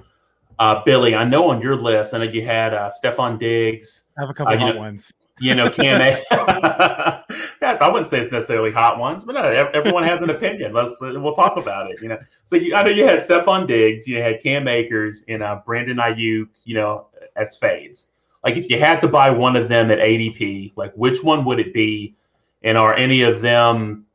[0.59, 4.05] uh, Billy, I know on your list, I know you had uh, Stefon Diggs.
[4.17, 5.13] I have a couple uh, hot know, ones.
[5.41, 6.01] You know, Cam.
[6.01, 6.21] yeah,
[7.81, 10.73] I wouldn't say it's necessarily hot ones, but no, everyone has an opinion.
[10.73, 12.01] Let's we'll talk about it.
[12.01, 15.43] You know, so you, I know you had Stefon Diggs, you had Cam Akers, and
[15.43, 16.49] uh, Brandon Aiyuk.
[16.65, 18.11] You know, as fades.
[18.45, 21.59] Like, if you had to buy one of them at ADP, like which one would
[21.59, 22.15] it be?
[22.63, 24.07] And are any of them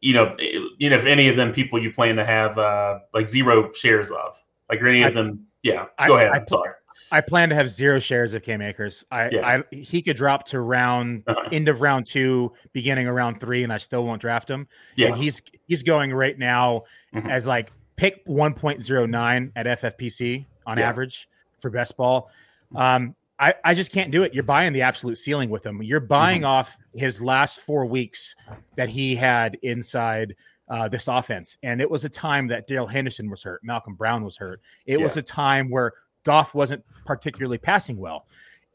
[0.00, 3.28] you know, you know, if any of them people you plan to have uh, like
[3.28, 4.40] zero shares of,
[4.70, 6.32] like are any of them yeah, go I, ahead.
[6.34, 6.70] I'm sorry.
[7.10, 9.04] I plan to have zero shares of Cam Akers.
[9.10, 9.46] I, yeah.
[9.46, 11.48] I he could drop to round uh-huh.
[11.52, 14.66] end of round two, beginning of round three, and I still won't draft him.
[14.96, 16.82] Yeah, and he's he's going right now
[17.14, 17.30] mm-hmm.
[17.30, 20.88] as like pick 1.09 at FFPC on yeah.
[20.88, 21.28] average
[21.60, 22.30] for best ball.
[22.74, 24.34] Um, I, I just can't do it.
[24.34, 25.82] You're buying the absolute ceiling with him.
[25.82, 26.50] You're buying mm-hmm.
[26.50, 28.34] off his last four weeks
[28.76, 30.34] that he had inside
[30.70, 31.56] uh, this offense.
[31.62, 34.60] And it was a time that Darrell Henderson was hurt, Malcolm Brown was hurt.
[34.86, 35.04] It yeah.
[35.04, 35.92] was a time where
[36.24, 38.26] Goff wasn't particularly passing well.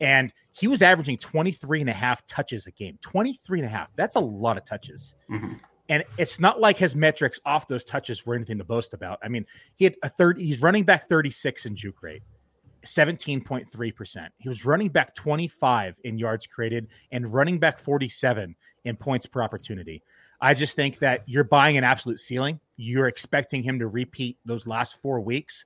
[0.01, 2.97] And he was averaging 23 and a half touches a game.
[3.01, 3.89] 23 and a half.
[3.95, 5.13] That's a lot of touches.
[5.29, 5.53] Mm-hmm.
[5.89, 9.19] And it's not like his metrics off those touches were anything to boast about.
[9.23, 12.23] I mean, he had a third, he's running back 36 in juke rate.
[12.85, 14.27] 17.3%.
[14.37, 19.41] He was running back 25 in yards created and running back 47 in points per
[19.41, 20.03] opportunity.
[20.43, 22.59] I just think that you're buying an absolute ceiling.
[22.75, 25.63] You're expecting him to repeat those last four weeks.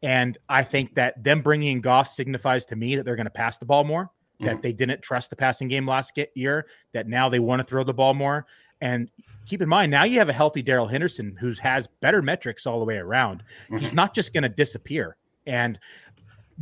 [0.00, 3.30] And I think that them bringing in Goff signifies to me that they're going to
[3.30, 4.44] pass the ball more, mm-hmm.
[4.44, 7.82] that they didn't trust the passing game last year, that now they want to throw
[7.82, 8.46] the ball more.
[8.80, 9.10] And
[9.44, 12.78] keep in mind, now you have a healthy Darrell Henderson who has better metrics all
[12.78, 13.42] the way around.
[13.64, 13.78] Mm-hmm.
[13.78, 15.16] He's not just going to disappear.
[15.48, 15.80] And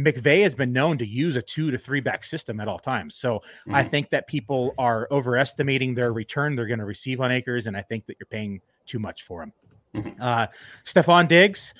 [0.05, 3.17] McVay has been known to use a two to three back system at all times.
[3.17, 3.75] So mm-hmm.
[3.75, 7.77] I think that people are overestimating their return they're going to receive on Akers, and
[7.77, 9.53] I think that you're paying too much for him.
[9.97, 10.23] Mm-hmm.
[10.23, 10.47] Uh,
[10.85, 11.75] Stefon Diggs,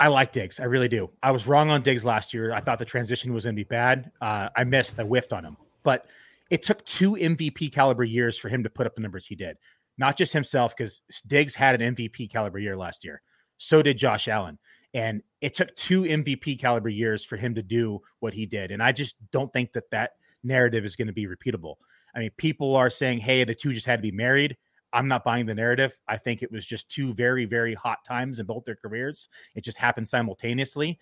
[0.00, 0.60] I like Diggs.
[0.60, 1.10] I really do.
[1.22, 2.52] I was wrong on Diggs last year.
[2.52, 4.10] I thought the transition was going to be bad.
[4.20, 4.98] Uh, I missed.
[5.00, 6.06] I whiffed on him, but
[6.50, 9.56] it took two MVP caliber years for him to put up the numbers he did.
[9.98, 13.20] Not just himself, because Diggs had an MVP caliber year last year.
[13.58, 14.58] So did Josh Allen.
[14.94, 18.70] And it took two MVP caliber years for him to do what he did.
[18.70, 21.76] And I just don't think that that narrative is going to be repeatable.
[22.14, 24.56] I mean, people are saying, hey, the two just had to be married.
[24.92, 25.98] I'm not buying the narrative.
[26.08, 29.28] I think it was just two very, very hot times in both their careers.
[29.54, 30.98] It just happened simultaneously.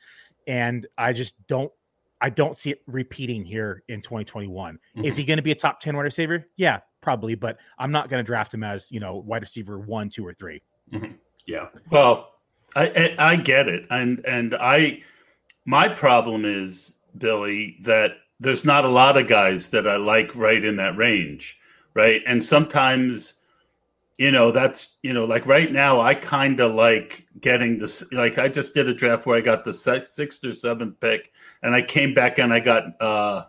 [0.49, 1.73] And I just don't
[2.21, 4.75] I don't see it repeating here in 2021.
[4.75, 5.05] Mm-hmm.
[5.05, 6.47] Is he going to be a top 10 wide receiver?
[6.57, 10.09] Yeah, probably, but I'm not going to draft him as, you know, wide receiver one,
[10.09, 11.13] two, or 3 mm-hmm.
[11.47, 11.67] Yeah.
[11.91, 12.33] Well,
[12.77, 13.87] I, I get it.
[13.91, 15.03] And, and I,
[15.65, 20.63] my problem is, Billy, that there's not a lot of guys that I like right
[20.63, 21.59] in that range.
[21.95, 22.23] Right.
[22.27, 23.37] And sometimes,
[24.19, 28.39] you know that's you know like right now i kind of like getting this like
[28.39, 31.83] i just did a draft where i got the sixth or seventh pick and i
[31.83, 33.45] came back and i got uh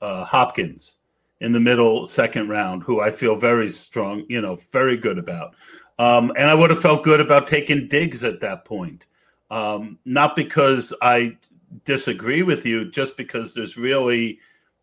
[0.00, 0.96] uh hopkins
[1.40, 5.54] in the middle second round who i feel very strong you know very good about
[5.98, 9.06] um and i would have felt good about taking Diggs at that point
[9.50, 11.36] um not because i
[11.84, 14.38] disagree with you just because there's really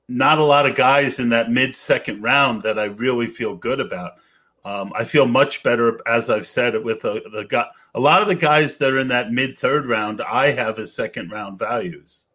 [0.08, 3.80] not a lot of guys in that mid second round that i really feel good
[3.80, 4.14] about
[4.66, 7.68] um, I feel much better, as I've said, with a, the guy.
[7.94, 10.92] A lot of the guys that are in that mid third round, I have as
[10.92, 12.26] second round values.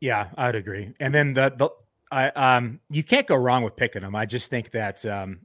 [0.00, 0.92] Yeah, I'd agree.
[0.98, 1.70] And then the the
[2.10, 4.16] I um you can't go wrong with picking them.
[4.16, 5.38] I just think that um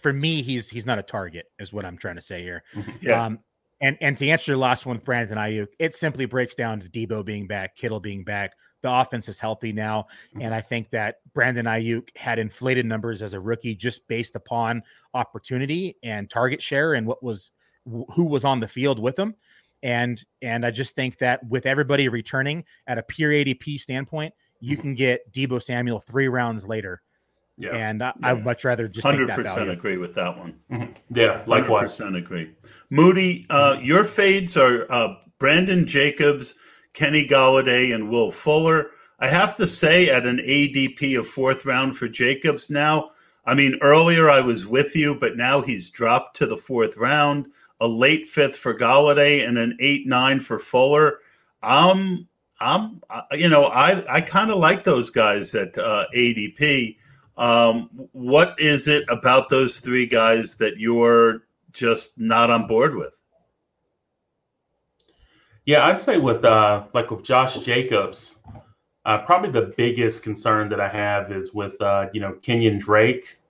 [0.00, 2.62] for me he's he's not a target is what I'm trying to say here.
[2.74, 3.06] Mm-hmm.
[3.08, 3.24] Yeah.
[3.24, 3.38] Um
[3.80, 6.88] and and to answer your last one with Brandon Aiyuk, it simply breaks down to
[6.88, 10.06] Deebo being back, Kittle being back, the offense is healthy now.
[10.30, 10.42] Mm-hmm.
[10.42, 14.82] And I think that Brandon Aiyuk had inflated numbers as a rookie just based upon
[15.14, 17.52] opportunity and target share and what was
[17.84, 19.34] who was on the field with him.
[19.82, 24.76] And and I just think that with everybody returning at a pure ADP standpoint, you
[24.76, 24.82] mm-hmm.
[24.82, 27.02] can get Deebo Samuel three rounds later.
[27.58, 27.70] Yeah.
[27.70, 28.28] And I, yeah.
[28.28, 30.54] I would much rather just hundred percent agree with that one.
[30.70, 30.92] Mm-hmm.
[31.16, 31.98] Yeah, likewise.
[31.98, 32.50] 100% agree.
[32.90, 36.54] Moody, uh, your fades are uh, Brandon Jacobs
[36.92, 38.90] Kenny Golladay, and Will Fuller.
[39.18, 43.10] I have to say, at an ADP of fourth round for Jacobs now,
[43.44, 47.46] I mean, earlier I was with you, but now he's dropped to the fourth round,
[47.80, 51.20] a late fifth for Golladay, and an eight nine for Fuller.
[51.62, 52.28] Um,
[52.60, 53.00] I'm,
[53.32, 56.96] you know, I I kind of like those guys at uh, ADP.
[57.42, 63.12] Um, what is it about those three guys that you're just not on board with?
[65.66, 68.36] Yeah, I'd say with uh, like with Josh Jacobs,
[69.06, 73.40] uh, probably the biggest concern that I have is with uh, you know Kenyan Drake,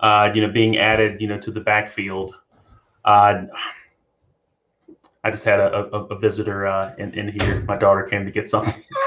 [0.00, 2.34] uh, you know being added you know to the backfield.
[3.04, 3.42] Uh,
[5.24, 7.60] I just had a, a, a visitor uh, in, in here.
[7.68, 8.82] My daughter came to get something.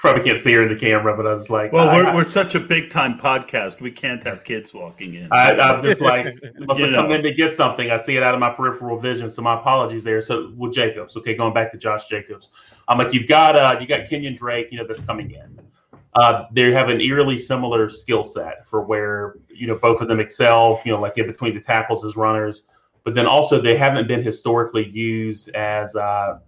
[0.00, 2.24] Probably can't see her in the camera, but I was like, "Well, we're, I, we're
[2.24, 3.80] such a big time podcast.
[3.80, 6.24] We can't have kids walking in." I, am just like,
[6.58, 7.90] must have come in to get something.
[7.90, 10.22] I see it out of my peripheral vision, so my apologies there.
[10.22, 12.48] So with Jacobs, okay, going back to Josh Jacobs,
[12.88, 15.60] I'm like, you've got uh, you got Kenyan Drake, you know, that's coming in.
[16.14, 20.18] Uh, they have an eerily similar skill set for where you know both of them
[20.18, 20.80] excel.
[20.86, 22.64] You know, like in between the tackles as runners
[23.04, 26.38] but then also they haven't been historically used as uh,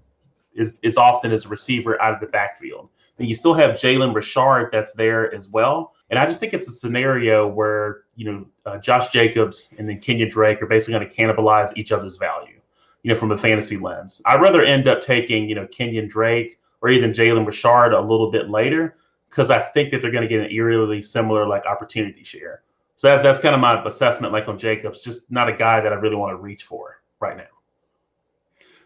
[0.59, 2.89] as, as often as a receiver out of the backfield.
[3.23, 5.95] You still have Jalen Richard that's there as well.
[6.11, 9.99] And I just think it's a scenario where you know uh, Josh Jacobs and then
[9.99, 12.61] Kenya Drake are basically going to cannibalize each other's value,
[13.03, 14.21] you know, from a fantasy lens.
[14.27, 18.31] I'd rather end up taking you know Kenyan Drake or even Jalen Richard a little
[18.31, 18.97] bit later
[19.31, 22.63] because I think that they're going to get an eerily similar like opportunity share.
[22.97, 25.93] So that, that's kind of my assessment, like on Jacobs, just not a guy that
[25.93, 27.45] I really want to reach for right now.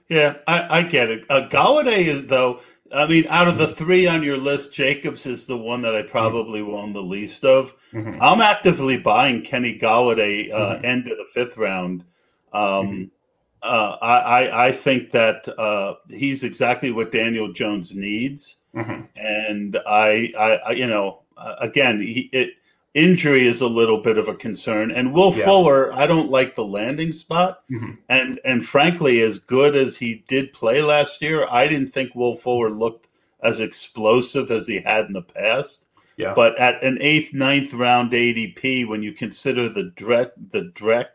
[0.08, 1.24] Yeah, I, I get it.
[1.28, 2.60] Uh, Golladay is though.
[2.92, 6.02] I mean, out of the three on your list, Jacobs is the one that I
[6.02, 6.72] probably mm-hmm.
[6.72, 7.74] won the least of.
[7.92, 8.22] Mm-hmm.
[8.22, 10.84] I'm actively buying Kenny Golladay uh, mm-hmm.
[10.84, 12.04] end of the fifth round.
[12.52, 13.04] Um, mm-hmm.
[13.62, 19.02] uh, I, I think that uh, he's exactly what Daniel Jones needs, mm-hmm.
[19.16, 20.32] and I,
[20.66, 22.50] I, you know, uh, again, he, it,
[22.96, 24.90] injury is a little bit of a concern.
[24.90, 25.44] And Will yeah.
[25.44, 27.62] Fuller, I don't like the landing spot.
[27.70, 27.92] Mm-hmm.
[28.08, 32.36] And and frankly, as good as he did play last year, I didn't think Will
[32.36, 33.08] Fuller looked
[33.40, 35.84] as explosive as he had in the past.
[36.16, 36.32] Yeah.
[36.34, 41.08] But at an eighth, ninth round ADP, when you consider the Drek, the Drek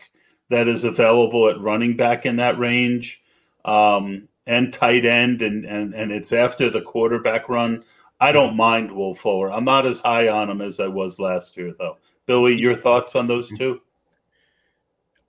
[0.49, 3.23] that is available at running back in that range,
[3.65, 7.83] um, and tight end, and and and it's after the quarterback run.
[8.21, 9.51] I don't mind Will Fuller.
[9.51, 11.97] I'm not as high on him as I was last year, though.
[12.27, 13.81] Billy, your thoughts on those two?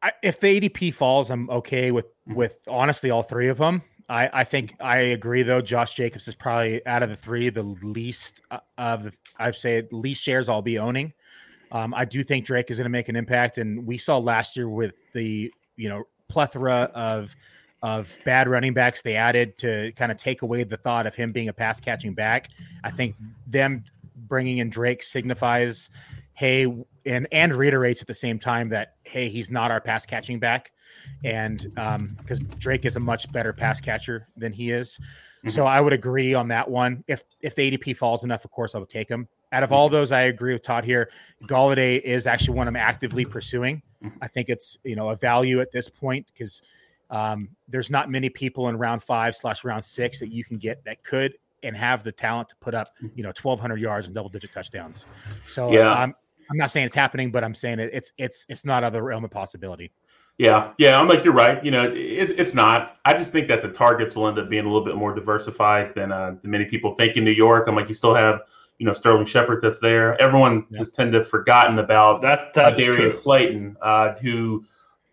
[0.02, 3.82] I, if the ADP falls, I'm okay with with honestly all three of them.
[4.08, 5.62] I, I think I agree though.
[5.62, 9.88] Josh Jacobs is probably out of the three the least uh, of the I'd say
[9.90, 11.12] least shares I'll be owning.
[11.70, 14.56] Um, I do think Drake is going to make an impact, and we saw last
[14.56, 17.34] year with the you know plethora of
[17.82, 21.32] of bad running backs they added to kind of take away the thought of him
[21.32, 22.48] being a pass catching back.
[22.84, 23.16] I think
[23.46, 23.84] them
[24.28, 25.90] bringing in Drake signifies,
[26.34, 26.72] hey,
[27.04, 30.72] and and reiterates at the same time that hey, he's not our pass catching back,
[31.24, 31.58] and
[32.18, 34.98] because um, Drake is a much better pass catcher than he is.
[34.98, 35.50] Mm-hmm.
[35.50, 37.02] So I would agree on that one.
[37.08, 39.28] If if the ADP falls enough, of course I would take him.
[39.50, 41.10] Out of all those, I agree with Todd here.
[41.44, 43.82] Golladay is actually one I'm actively pursuing.
[44.20, 46.62] I think it's you know a value at this point because
[47.12, 50.82] um, there's not many people in round five slash round six that you can get
[50.84, 54.30] that could and have the talent to put up you know 1,200 yards and double
[54.30, 55.06] digit touchdowns.
[55.46, 55.92] So yeah.
[55.92, 56.14] I'm
[56.50, 58.92] I'm not saying it's happening, but I'm saying it, it's it's it's not out of
[58.94, 59.92] the realm of possibility.
[60.38, 61.62] Yeah, yeah, I'm like you're right.
[61.62, 62.96] You know, it's it's not.
[63.04, 65.94] I just think that the targets will end up being a little bit more diversified
[65.94, 67.68] than uh, than many people think in New York.
[67.68, 68.40] I'm like you still have
[68.78, 70.20] you know Sterling Shepard that's there.
[70.20, 70.78] Everyone yeah.
[70.78, 72.56] has tended to have forgotten about that.
[72.56, 73.10] Uh, Darius true.
[73.10, 74.64] Slayton, uh, who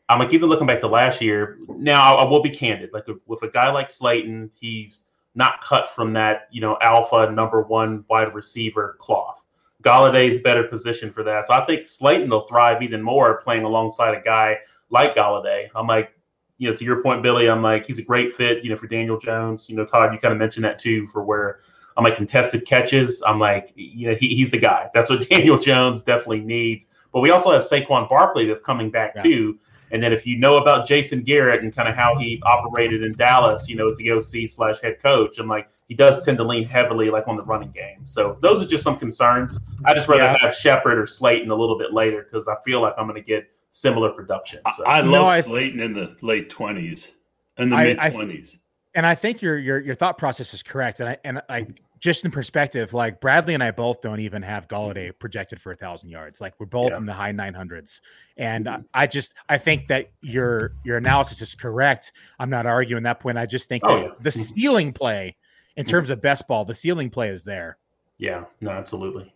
[0.10, 1.60] I'm like even looking back to last year.
[1.78, 2.92] Now I, will be candid.
[2.92, 5.06] Like with a guy like Slayton, he's
[5.36, 9.46] not cut from that you know alpha number one wide receiver cloth.
[9.84, 11.48] Golladay's better position for that.
[11.48, 14.58] So I think Slayton will thrive even more playing alongside a guy
[14.90, 15.68] like Golladay.
[15.74, 16.12] I'm like,
[16.58, 18.88] you know, to your point, Billy, I'm like, he's a great fit, you know, for
[18.88, 19.70] Daniel Jones.
[19.70, 21.60] You know, Todd, you kind of mentioned that too, for where
[21.96, 23.24] I'm like contested catches.
[23.26, 24.90] I'm like, you know, he, he's the guy.
[24.94, 26.88] That's what Daniel Jones definitely needs.
[27.14, 29.24] But we also have Saquon Barkley that's coming back yeah.
[29.24, 29.60] too.
[29.92, 33.12] And then if you know about Jason Garrett and kind of how he operated in
[33.14, 36.44] Dallas, you know, as the OC slash head coach, I'm like, he does tend to
[36.44, 38.06] lean heavily like on the running game.
[38.06, 39.60] So those are just some concerns.
[39.86, 40.38] I just rather yeah.
[40.42, 43.28] have Shepard or Slayton a little bit later because I feel like I'm going to
[43.28, 44.62] get similar production.
[44.78, 44.86] So.
[44.86, 47.12] I, I love no, Slayton in the late twenties,
[47.58, 48.58] and the mid twenties.
[48.94, 51.00] And I think your your your thought process is correct.
[51.00, 51.68] And I and I
[52.00, 55.76] just in perspective, like Bradley and I both don't even have Golladay projected for a
[55.76, 56.40] thousand yards.
[56.40, 56.98] Like we're both yeah.
[56.98, 58.02] in the high nine hundreds,
[58.38, 58.82] and mm-hmm.
[58.94, 62.14] I just I think that your your analysis is correct.
[62.40, 63.38] I'm not arguing that point.
[63.38, 64.12] I just think oh, that yeah.
[64.22, 64.42] the mm-hmm.
[64.42, 65.36] ceiling play,
[65.76, 65.92] in mm-hmm.
[65.92, 67.78] terms of best ball, the ceiling play is there.
[68.18, 69.34] Yeah, no, absolutely,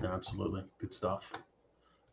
[0.00, 1.32] no, absolutely, good stuff.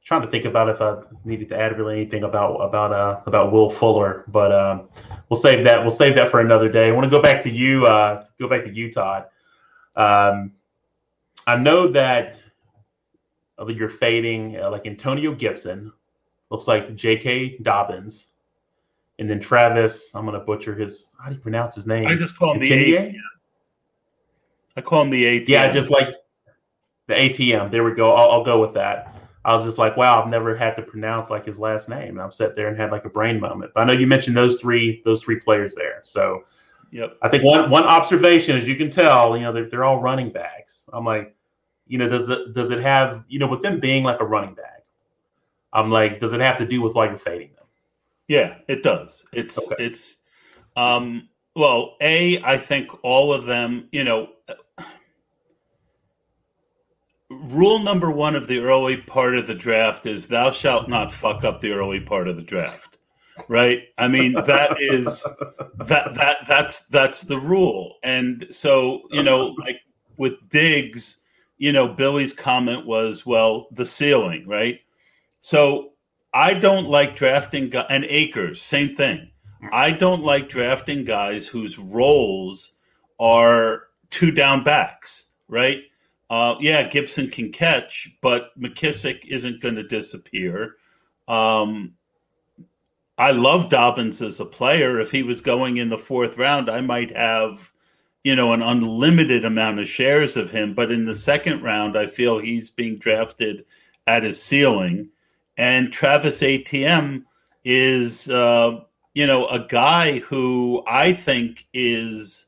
[0.03, 3.51] Trying to think about if I needed to add really anything about about uh about
[3.51, 4.89] Will Fuller, but um,
[5.29, 5.79] we'll save that.
[5.79, 6.87] We'll save that for another day.
[6.87, 7.85] I want to go back to you.
[7.85, 9.25] Uh, go back to you, Todd.
[9.95, 10.53] Um,
[11.47, 12.39] I know that
[13.67, 15.91] you're fading uh, like Antonio Gibson,
[16.49, 17.59] looks like J.K.
[17.61, 18.27] Dobbins,
[19.19, 20.11] and then Travis.
[20.15, 21.09] I'm going to butcher his.
[21.21, 22.07] How do you pronounce his name?
[22.07, 23.15] I just call him the ATM.
[24.77, 25.47] I call him the ATM.
[25.47, 26.15] Yeah, just like
[27.07, 27.71] the ATM.
[27.71, 28.13] There we go.
[28.13, 29.15] I'll, I'll, go with that.
[29.43, 32.09] I was just like, wow, I've never had to pronounce like his last name.
[32.09, 33.71] And I've sat there and had like a brain moment.
[33.73, 35.99] But I know you mentioned those three, those three players there.
[36.03, 36.43] So
[36.91, 37.17] Yep.
[37.21, 40.29] I think one one observation, as you can tell, you know, they're, they're all running
[40.29, 40.89] backs.
[40.91, 41.33] I'm like,
[41.87, 44.53] you know, does it does it have, you know, with them being like a running
[44.53, 44.83] back,
[45.71, 47.65] I'm like, does it have to do with why you're fading them?
[48.27, 49.23] Yeah, it does.
[49.31, 49.83] It's okay.
[49.85, 50.17] it's
[50.75, 54.29] um well, A, I think all of them, you know,
[57.29, 61.45] rule number one of the early part of the draft is thou shalt not fuck
[61.45, 62.97] up the early part of the draft
[63.49, 63.83] right?
[63.97, 65.23] I mean that is
[65.77, 67.95] that that that's that's the rule.
[68.03, 69.81] And so you know like
[70.17, 71.17] with diggs
[71.57, 74.79] you know billy's comment was well the ceiling right?
[75.41, 75.93] So
[76.33, 79.29] i don't like drafting and Akers same thing.
[79.71, 82.73] I don't like drafting guys whose roles
[83.19, 85.83] are two down backs right?
[86.29, 90.75] Uh, yeah gibson can catch but mckissic isn't going to disappear.
[91.27, 91.93] Um,
[93.17, 94.99] I love Dobbins as a player.
[94.99, 97.71] If he was going in the fourth round, I might have,
[98.23, 100.73] you know, an unlimited amount of shares of him.
[100.73, 103.65] But in the second round, I feel he's being drafted
[104.07, 105.09] at his ceiling.
[105.57, 107.23] And Travis ATM
[107.63, 108.79] is, uh,
[109.13, 112.47] you know, a guy who I think is,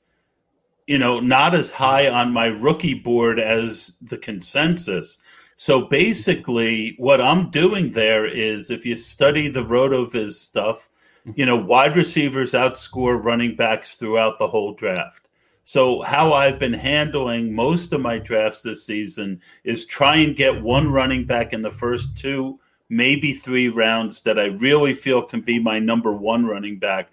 [0.87, 5.19] you know, not as high on my rookie board as the consensus.
[5.57, 10.89] So basically, what I'm doing there is if you study the RotoViz stuff,
[11.25, 11.39] mm-hmm.
[11.39, 15.27] you know, wide receivers outscore running backs throughout the whole draft.
[15.65, 20.61] So, how I've been handling most of my drafts this season is try and get
[20.61, 25.39] one running back in the first two, maybe three rounds that I really feel can
[25.39, 27.09] be my number one running back.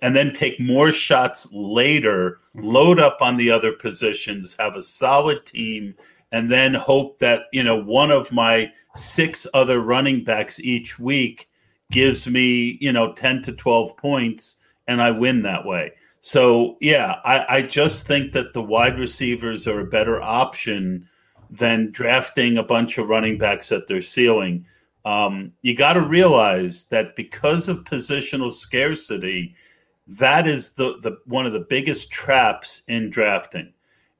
[0.00, 2.66] and then take more shots later, mm-hmm.
[2.66, 5.94] load up on the other positions, have a solid team,
[6.32, 11.48] and then hope that, you know, one of my six other running backs each week
[11.90, 14.56] gives me, you know, 10 to 12 points
[14.88, 15.92] and I win that way.
[16.22, 21.08] So, yeah, I, I just think that the wide receivers are a better option
[21.50, 24.64] than drafting a bunch of running backs at their ceiling.
[25.04, 29.54] Um, you got to realize that because of positional scarcity,
[30.06, 33.72] that is the, the one of the biggest traps in drafting.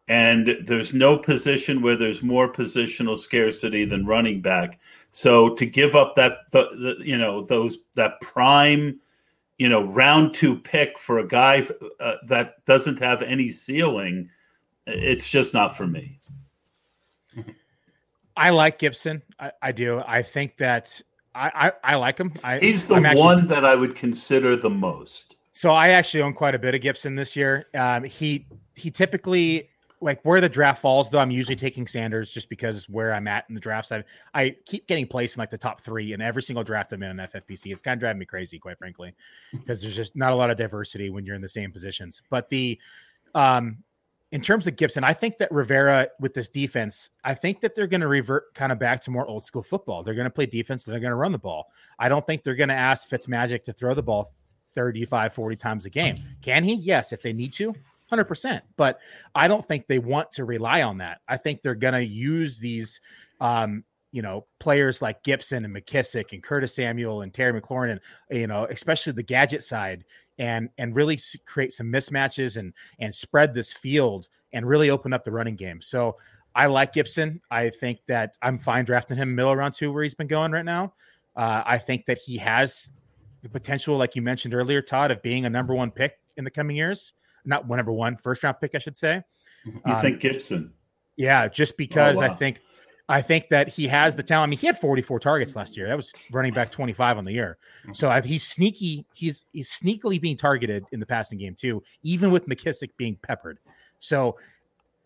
[0.09, 4.81] And there's no position where there's more positional scarcity than running back.
[5.13, 8.99] So to give up that the, the you know those that prime
[9.59, 11.67] you know round two pick for a guy
[12.01, 14.29] uh, that doesn't have any ceiling,
[14.87, 16.19] it's just not for me.
[18.37, 19.23] I like Gibson.
[19.39, 20.03] I, I do.
[20.07, 21.01] I think that
[21.35, 22.33] I, I, I like him.
[22.43, 25.37] I, He's the actually, one that I would consider the most.
[25.53, 27.67] So I actually own quite a bit of Gibson this year.
[27.75, 29.69] Um, he he typically
[30.03, 31.21] like where the draft falls though.
[31.21, 33.93] I'm usually taking Sanders just because where I'm at in the drafts.
[33.93, 37.03] I I keep getting placed in like the top three in every single draft I'm
[37.03, 37.73] in on FFPC.
[37.73, 39.15] It's kind of driving me crazy, quite frankly,
[39.53, 42.23] because there's just not a lot of diversity when you're in the same positions.
[42.29, 42.79] But the
[43.35, 43.79] um
[44.33, 47.87] in terms of Gibson, I think that Rivera with this defense, I think that they're
[47.87, 50.03] going to revert kind of back to more old school football.
[50.03, 51.71] They're going to play defense, and they're going to run the ball.
[51.99, 54.31] I don't think they're going to ask Fitzmagic to throw the ball
[54.75, 56.17] 35, 40 times a game.
[56.41, 56.73] Can he?
[56.75, 57.75] Yes, if they need to,
[58.13, 58.63] 100%.
[58.77, 58.99] But
[59.35, 61.21] I don't think they want to rely on that.
[61.29, 63.01] I think they're going to use these,
[63.41, 68.01] um, you know, players like Gibson and McKissic and Curtis Samuel and Terry McLaurin, and,
[68.31, 70.05] you know, especially the gadget side
[70.39, 75.25] and and really create some mismatches and and spread this field and really open up
[75.25, 75.81] the running game.
[75.81, 76.17] So
[76.55, 77.41] I like Gibson.
[77.51, 80.65] I think that I'm fine drafting him middle round two where he's been going right
[80.65, 80.95] now.
[81.35, 82.93] Uh, I think that he has
[83.43, 86.51] the potential, like you mentioned earlier, Todd, of being a number one pick in the
[86.51, 87.15] coming years.
[87.45, 89.23] Not one number one, first round pick, I should say.
[89.65, 90.73] You um, think Gibson?
[91.17, 92.27] Yeah, just because oh, wow.
[92.27, 92.61] I think
[93.09, 94.49] I think that he has the talent.
[94.49, 95.89] I mean, he had 44 targets last year.
[95.89, 97.59] That was running back 25 on the year.
[97.83, 97.93] Mm-hmm.
[97.93, 99.07] So he's sneaky.
[99.13, 103.59] He's he's sneakily being targeted in the passing game too, even with McKissic being peppered.
[103.99, 104.39] So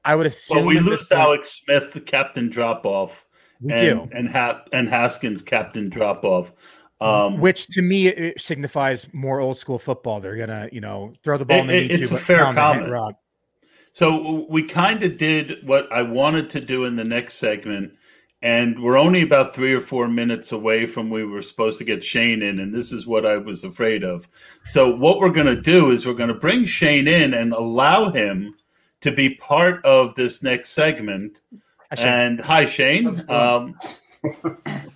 [0.04, 0.58] I would assume.
[0.58, 3.26] Well, we lose Alex Smith, the captain drop off.
[3.60, 4.16] We and, do.
[4.16, 6.52] And, ha- and Haskins, captain drop off.
[7.00, 10.20] Um, Which to me it signifies more old school football.
[10.20, 11.68] They're gonna, you know, throw the ball.
[11.68, 13.16] It, it, it's to, a fair comment.
[13.92, 17.94] So we kind of did what I wanted to do in the next segment,
[18.42, 22.04] and we're only about three or four minutes away from we were supposed to get
[22.04, 24.28] Shane in, and this is what I was afraid of.
[24.66, 28.10] So what we're going to do is we're going to bring Shane in and allow
[28.10, 28.54] him
[29.00, 31.40] to be part of this next segment.
[31.90, 33.08] And hi, Shane.
[33.30, 33.78] Um,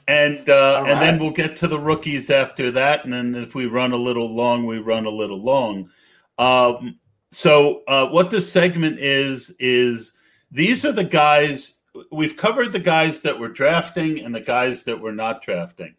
[0.09, 0.91] and uh, right.
[0.91, 3.97] and then we'll get to the rookies after that, and then if we run a
[3.97, 5.91] little long, we run a little long.
[6.39, 6.99] Um,
[7.33, 10.13] so uh, what this segment is is
[10.51, 15.01] these are the guys we've covered the guys that we're drafting and the guys that
[15.01, 15.95] we're not drafting.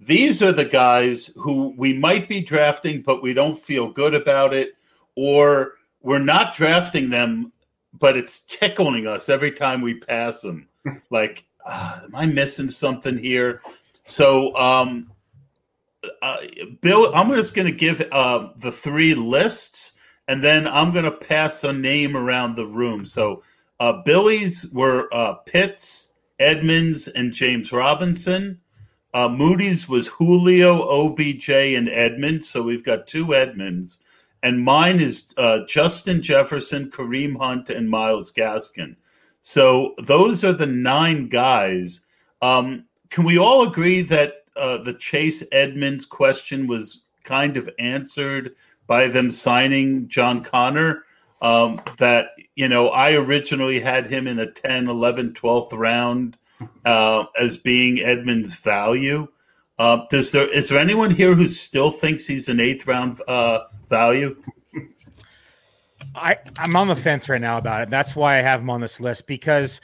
[0.00, 4.52] These are the guys who we might be drafting, but we don't feel good about
[4.52, 4.74] it,
[5.14, 7.52] or we're not drafting them,
[7.98, 10.68] but it's tickling us every time we pass them.
[11.10, 13.62] like uh, am I missing something here?
[14.04, 15.10] So, um,
[16.20, 16.38] uh,
[16.80, 19.92] Bill, I'm just going to give uh, the three lists,
[20.28, 23.04] and then I'm going to pass a name around the room.
[23.04, 23.42] So,
[23.80, 28.60] uh, Billy's were uh, Pitts, Edmonds, and James Robinson.
[29.14, 32.48] Uh, Moody's was Julio, OBJ, and Edmonds.
[32.48, 33.98] So we've got two Edmonds.
[34.42, 38.96] And mine is uh, Justin Jefferson, Kareem Hunt, and Myles Gaskin.
[39.42, 42.00] So those are the nine guys.
[42.40, 48.54] Um, can we all agree that uh, the Chase Edmonds question was kind of answered
[48.86, 51.04] by them signing John Conner?
[51.40, 56.36] Um, that, you know, I originally had him in a 10, 11, 12th round
[56.84, 59.26] uh, as being Edmonds' value.
[59.78, 63.64] Uh, does there is there anyone here who still thinks he's an eighth round uh,
[63.88, 64.36] value?
[66.14, 67.90] I, I'm on the fence right now about it.
[67.90, 69.80] That's why I have him on this list because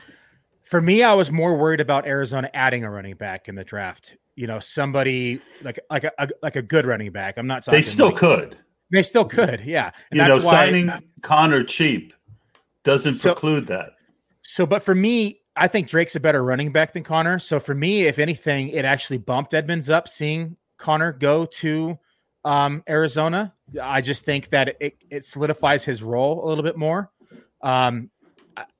[0.65, 4.17] for me, I was more worried about Arizona adding a running back in the draft.
[4.37, 7.39] You know, somebody like like a, a like a good running back.
[7.39, 7.79] I'm not talking.
[7.79, 8.59] They still like, could.
[8.91, 9.63] They still could.
[9.65, 9.91] Yeah.
[10.11, 12.13] And you know, why, signing Conner cheap
[12.85, 13.93] doesn't so, preclude that.
[14.43, 17.39] So, but for me, I think Drake's a better running back than Conner.
[17.39, 21.99] So for me, if anything, it actually bumped Edmonds up seeing Conner go to
[22.45, 23.53] um, Arizona.
[23.81, 27.11] I just think that it, it solidifies his role a little bit more.
[27.63, 28.11] Um,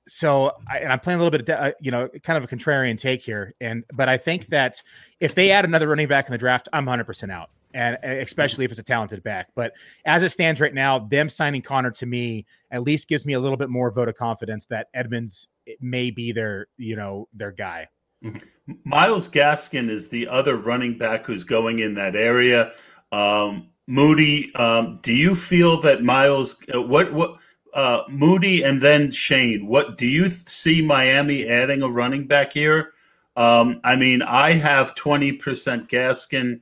[0.07, 2.55] so, I, and I'm playing a little bit of, uh, you know, kind of a
[2.57, 3.55] contrarian take here.
[3.61, 4.83] And, but I think that
[5.21, 7.51] if they add another running back in the draft, I'm 100% out.
[7.75, 9.49] and especially if it's a talented back.
[9.55, 9.73] But
[10.07, 13.41] as it stands right now, them signing Conner to me at least gives me a
[13.41, 15.49] little bit more vote of confidence that Edmonds
[15.81, 17.89] may be their, you know, their guy.
[18.25, 18.73] Mm-hmm.
[18.85, 22.73] Myles Gaskin is the other running back who's going in that area.
[23.13, 27.39] Um, Moody, um, do you feel that Myles, uh, what, what,
[27.75, 32.93] uh, Moody and then Shane, what do you see Miami adding a running back here?
[33.37, 35.39] Um, I mean, I have 20%
[35.89, 36.61] Gaskin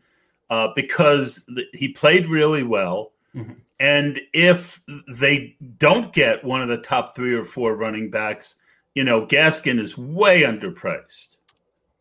[0.50, 3.12] uh, because th- he played really well.
[3.34, 3.54] Mm-hmm.
[3.80, 8.56] And if they don't get one of the top three or four running backs,
[8.94, 11.36] you know, Gaskin is way underpriced.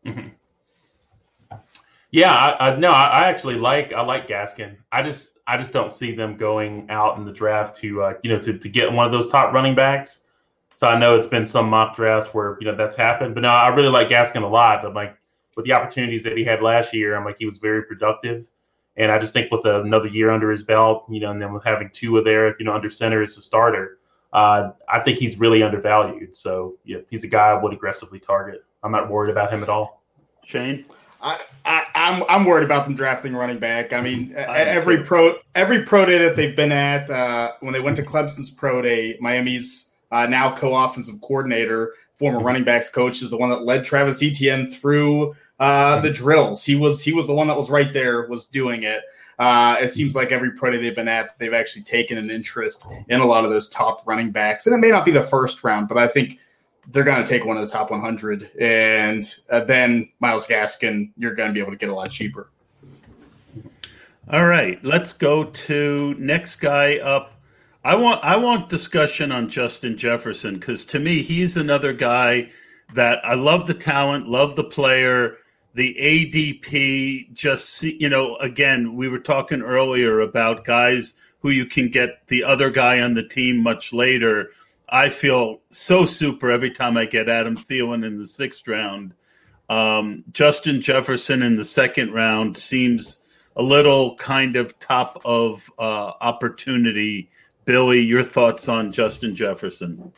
[0.04, 0.28] Mm-hmm.
[2.16, 4.74] Yeah, I, I no, I, I, actually like I like Gaskin.
[4.90, 8.30] I just I just don't see them going out in the draft to uh, you
[8.30, 10.22] know to, to get one of those top running backs.
[10.76, 13.50] So I know it's been some mock drafts where you know that's happened, but no,
[13.50, 14.82] I really like Gaskin a lot.
[14.86, 15.14] I'm like
[15.56, 18.48] with the opportunities that he had last year, I'm like he was very productive,
[18.96, 21.64] and I just think with another year under his belt, you know, and then with
[21.64, 23.98] having two of there, you know, under center as a starter,
[24.32, 26.34] uh, I think he's really undervalued.
[26.34, 28.64] So yeah, he's a guy I would aggressively target.
[28.82, 30.02] I'm not worried about him at all.
[30.46, 30.86] Shane.
[31.20, 33.92] I, I, I'm, I'm worried about them drafting running back.
[33.92, 37.80] I mean, I every pro every pro day that they've been at, uh, when they
[37.80, 43.30] went to Clemson's pro day, Miami's uh, now co-offensive coordinator, former running backs coach, is
[43.30, 46.64] the one that led Travis Etienne through uh, the drills.
[46.64, 49.02] He was he was the one that was right there, was doing it.
[49.38, 52.86] Uh, it seems like every pro day they've been at, they've actually taken an interest
[53.08, 55.62] in a lot of those top running backs, and it may not be the first
[55.62, 56.38] round, but I think
[56.88, 61.34] they're going to take one of the top 100, and uh, then Myles Gaskin, you're
[61.34, 62.50] going to be able to get a lot cheaper.
[64.28, 67.32] All right, let's go to next guy up.
[67.84, 72.50] I want I want discussion on Justin Jefferson because to me he's another guy
[72.94, 75.36] that I love the talent, love the player.
[75.74, 81.88] The ADP just you know again we were talking earlier about guys who you can
[81.88, 84.50] get the other guy on the team much later.
[84.88, 89.14] I feel so super every time I get Adam Thielen in the sixth round.
[89.68, 93.24] Um, Justin Jefferson in the second round seems
[93.56, 97.30] a little kind of top of uh, opportunity
[97.66, 100.12] Billy, your thoughts on Justin Jefferson?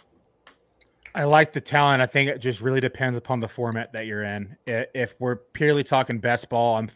[1.14, 2.02] I like the talent.
[2.02, 4.54] I think it just really depends upon the format that you're in.
[4.66, 6.90] If we're purely talking best ball, I'm,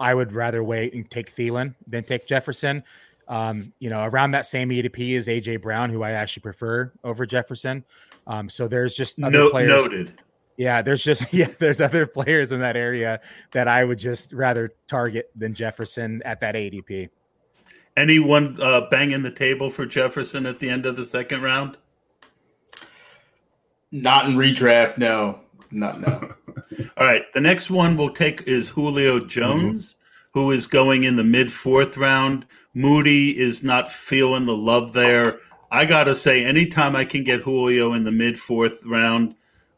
[0.00, 2.82] I would rather wait and take Thielen than take Jefferson.
[3.32, 7.24] Um, you know, around that same ADP is AJ Brown, who I actually prefer over
[7.24, 7.82] Jefferson.
[8.26, 9.70] Um, so there's just other no, players.
[9.70, 10.12] Noted.
[10.58, 13.20] Yeah, there's just yeah, there's other players in that area
[13.52, 17.08] that I would just rather target than Jefferson at that ADP.
[17.96, 21.78] Anyone uh, banging the table for Jefferson at the end of the second round?
[23.92, 25.40] Not in redraft, no.
[25.70, 26.34] Not no.
[26.98, 27.22] All right.
[27.32, 30.40] The next one we'll take is Julio Jones, mm-hmm.
[30.40, 32.44] who is going in the mid fourth round.
[32.74, 35.40] Moody is not feeling the love there.
[35.70, 39.34] I gotta say, anytime I can get Julio in the mid fourth round,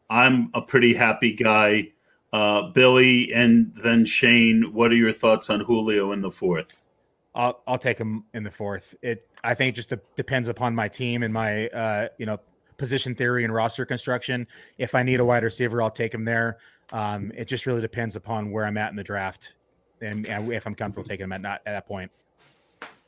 [0.09, 1.91] I'm a pretty happy guy.
[2.33, 6.75] Uh, Billy and then Shane, what are your thoughts on Julio in the fourth?
[7.33, 8.95] I'll I'll take him in the fourth.
[9.01, 12.39] It I think just depends upon my team and my uh, you know
[12.77, 14.47] position theory and roster construction.
[14.77, 16.57] If I need a wide receiver, I'll take him there.
[16.91, 19.53] Um, it just really depends upon where I'm at in the draft
[20.01, 22.11] and, and if I'm comfortable taking him at not at that point.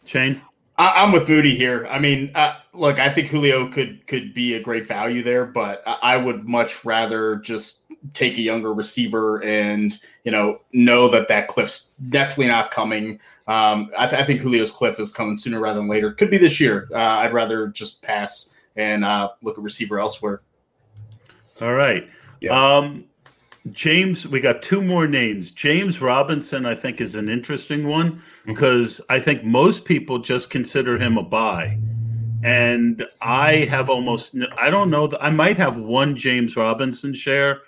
[0.08, 0.41] Shane.
[0.78, 1.88] I, am with Moody here.
[1.89, 5.82] I mean, uh, look, I think Julio could could be a great value there, but
[5.86, 11.47] I would much rather just take a younger receiver and you know know that that
[11.47, 13.20] cliff's definitely not coming.
[13.47, 16.12] Um, I, th- I, think Julio's cliff is coming sooner rather than later.
[16.12, 16.88] Could be this year.
[16.91, 20.41] Uh, I'd rather just pass and uh, look at receiver elsewhere.
[21.62, 22.08] All right.
[22.39, 22.78] Yeah.
[22.78, 23.05] Um,
[23.72, 25.51] James, we got two more names.
[25.51, 28.53] James Robinson, I think, is an interesting one mm-hmm.
[28.53, 31.80] because I think most people just consider him a buy.
[32.43, 37.61] And I have almost, I don't know, I might have one James Robinson share.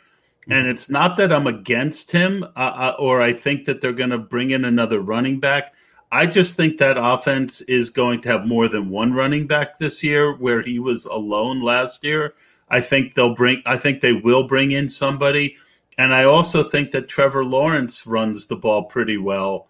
[0.49, 4.09] And it's not that I'm against him uh, uh or I think that they're going
[4.11, 5.73] to bring in another running back.
[6.11, 10.03] I just think that offense is going to have more than one running back this
[10.03, 12.33] year where he was alone last year.
[12.69, 15.57] I think they'll bring, I think they will bring in somebody
[15.99, 19.67] and I also think that Trevor Lawrence runs the ball pretty well.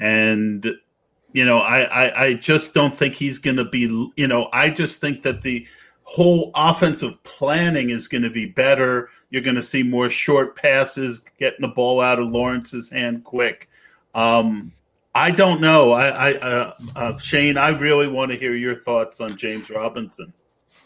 [0.00, 0.74] And,
[1.34, 3.80] you know, I, I, I just don't think he's going to be,
[4.16, 5.66] you know, I just think that the
[6.04, 9.10] whole offensive planning is going to be better.
[9.28, 13.68] You're going to see more short passes, getting the ball out of Lawrence's hand quick.
[14.14, 14.72] Um,
[15.14, 15.92] I don't know.
[15.92, 20.32] I, I uh, uh, Shane, I really want to hear your thoughts on James Robinson.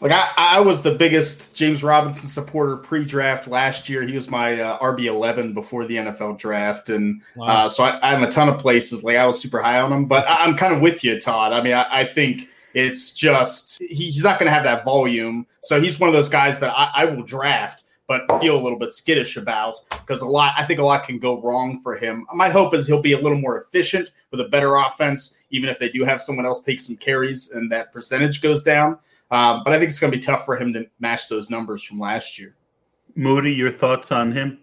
[0.01, 4.01] Like I, I was the biggest James Robinson supporter pre-draft last year.
[4.01, 7.45] He was my uh, RB eleven before the NFL draft, and wow.
[7.45, 9.03] uh, so I, I, am a ton of places.
[9.03, 11.53] Like I was super high on him, but I, am kind of with you, Todd.
[11.53, 15.45] I mean, I, I think it's just he, he's not going to have that volume.
[15.61, 18.93] So he's one of those guys that I, will draft, but feel a little bit
[18.93, 20.55] skittish about because a lot.
[20.57, 22.25] I think a lot can go wrong for him.
[22.33, 25.77] My hope is he'll be a little more efficient with a better offense, even if
[25.77, 28.97] they do have someone else take some carries and that percentage goes down.
[29.31, 31.81] Um, but I think it's going to be tough for him to match those numbers
[31.81, 32.55] from last year.
[33.15, 34.59] Moody, your thoughts on him?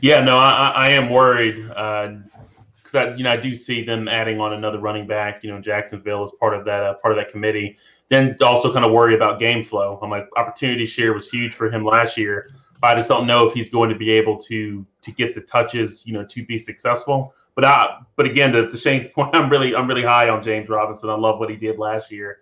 [0.00, 4.08] Yeah, no, I, I am worried because uh, I, you know, I do see them
[4.08, 5.44] adding on another running back.
[5.44, 7.76] You know, Jacksonville is part of that uh, part of that committee.
[8.08, 9.98] Then also kind of worry about game flow.
[10.02, 12.50] I'm like, opportunity share was huge for him last year.
[12.80, 15.40] But I just don't know if he's going to be able to to get the
[15.42, 17.34] touches, you know, to be successful.
[17.54, 20.68] But I, but again, to, to Shane's point, I'm really I'm really high on James
[20.68, 21.10] Robinson.
[21.10, 22.38] I love what he did last year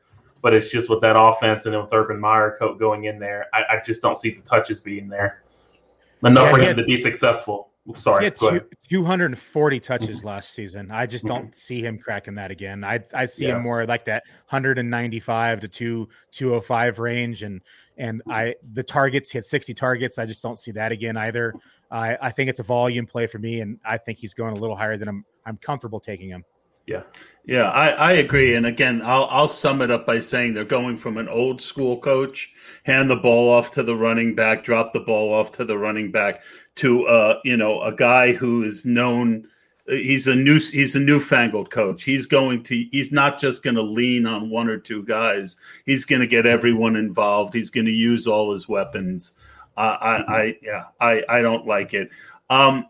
[0.47, 3.47] but it's just with that offense and then with Urban Meyer coat going in there,
[3.53, 5.43] I, I, just don't see the touches being there
[6.25, 7.73] enough yeah, for him had, to be successful.
[7.97, 10.93] Sorry, he had two, 240 touches last season.
[10.93, 11.53] I just don't mm-hmm.
[11.53, 12.85] see him cracking that again.
[12.85, 13.57] I I see yeah.
[13.57, 17.61] him more like that 195 to 2 205 range, and
[17.99, 20.17] and I the targets hit 60 targets.
[20.17, 21.55] I just don't see that again either.
[21.91, 24.61] I I think it's a volume play for me, and I think he's going a
[24.61, 26.45] little higher than I'm I'm comfortable taking him.
[26.87, 27.03] Yeah.
[27.47, 28.57] Yeah, I, I agree.
[28.57, 32.01] And again, I'll, I'll sum it up by saying they're going from an old school
[32.01, 35.79] coach, hand the ball off to the running back, drop the ball off to the
[35.79, 36.43] running back,
[36.77, 39.47] to uh, you know, a guy who is known.
[39.87, 42.03] He's a new he's a newfangled coach.
[42.03, 45.55] He's going to he's not just going to lean on one or two guys.
[45.85, 47.55] He's going to get everyone involved.
[47.55, 49.35] He's going to use all his weapons.
[49.77, 52.11] Uh, I, I yeah, I I don't like it.
[52.51, 52.87] Um,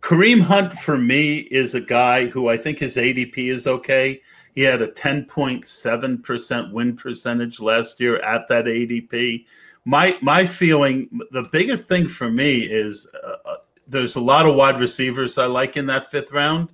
[0.00, 4.20] Kareem Hunt for me is a guy who I think his ADP is okay.
[4.54, 9.44] He had a 10.7% win percentage last year at that ADP.
[9.84, 14.56] My my feeling, the biggest thing for me is uh, uh, there's a lot of
[14.56, 16.70] wide receivers I like in that fifth round,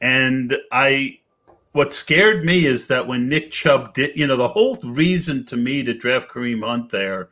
[0.00, 1.20] and I
[1.72, 5.56] what scared me is that when Nick Chubb did, you know, the whole reason to
[5.56, 7.28] me to draft Kareem Hunt there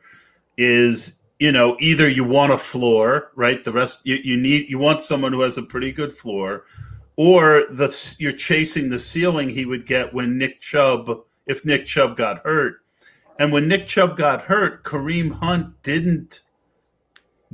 [0.57, 3.63] is you know, either you want a floor, right?
[3.63, 6.65] The rest you, you need you want someone who has a pretty good floor,
[7.15, 11.09] or the you're chasing the ceiling he would get when Nick Chubb
[11.47, 12.81] if Nick Chubb got hurt.
[13.39, 16.43] And when Nick Chubb got hurt, Kareem Hunt didn't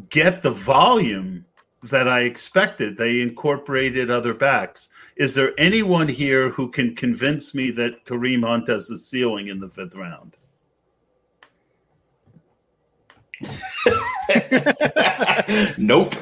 [0.09, 1.45] get the volume
[1.83, 2.97] that I expected.
[2.97, 4.89] They incorporated other backs.
[5.15, 9.59] Is there anyone here who can convince me that Kareem Hunt has the ceiling in
[9.59, 10.35] the fifth round?
[15.77, 16.13] nope.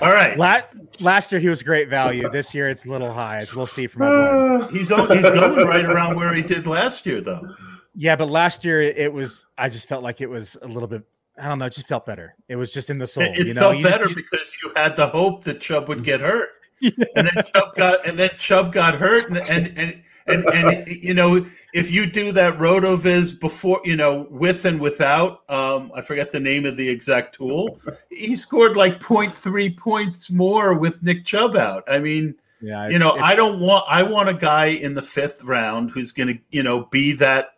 [0.00, 0.36] All right.
[0.36, 0.64] Last,
[1.00, 2.28] last year he was great value.
[2.30, 3.38] This year it's a little high.
[3.38, 6.66] It's a little steep for my uh, He's he's going right around where he did
[6.66, 7.54] last year, though.
[7.94, 9.46] Yeah, but last year it was.
[9.58, 11.02] I just felt like it was a little bit.
[11.38, 11.66] I don't know.
[11.66, 12.34] It just felt better.
[12.48, 13.24] It was just in the soul.
[13.24, 13.60] It, it you know?
[13.60, 16.90] felt you better just, because you had the hope that Chubb would get hurt, yeah.
[17.16, 21.14] and then Chubb got and then Chubb got hurt, and and and and, and you
[21.14, 21.44] know
[21.74, 26.40] if you do that rotoviz before you know with and without um, i forget the
[26.40, 27.78] name of the exact tool
[28.10, 31.84] he scored like 0.3 points more with nick chubb out.
[31.88, 35.42] I mean yeah you know i don't want i want a guy in the fifth
[35.42, 37.54] round who's going to you know be that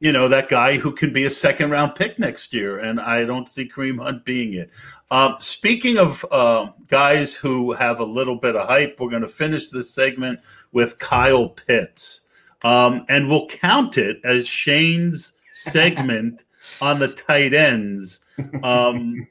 [0.00, 2.78] you know that guy who can be a second round pick next year.
[2.78, 4.70] And i don't see kareem hunt being it
[5.12, 9.28] um, speaking of uh, guys who have a little bit of hype we're going to
[9.28, 10.40] finish this segment
[10.72, 12.22] with Kyle Pitts.
[12.64, 16.44] Um, and we'll count it as Shane's segment
[16.80, 18.20] on the tight ends.
[18.62, 19.26] Um,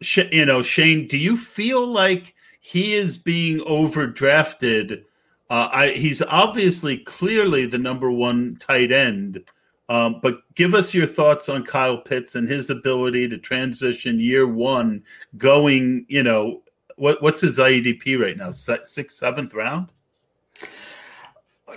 [0.00, 5.04] sh- you know, Shane, do you feel like he is being overdrafted?
[5.48, 9.44] Uh, I, he's obviously clearly the number one tight end.
[9.92, 14.46] Um, but give us your thoughts on Kyle Pitts and his ability to transition year
[14.46, 15.04] one,
[15.36, 16.62] going, you know,
[16.96, 18.52] what what's his IEDP right now?
[18.52, 19.90] Sixth, seventh round?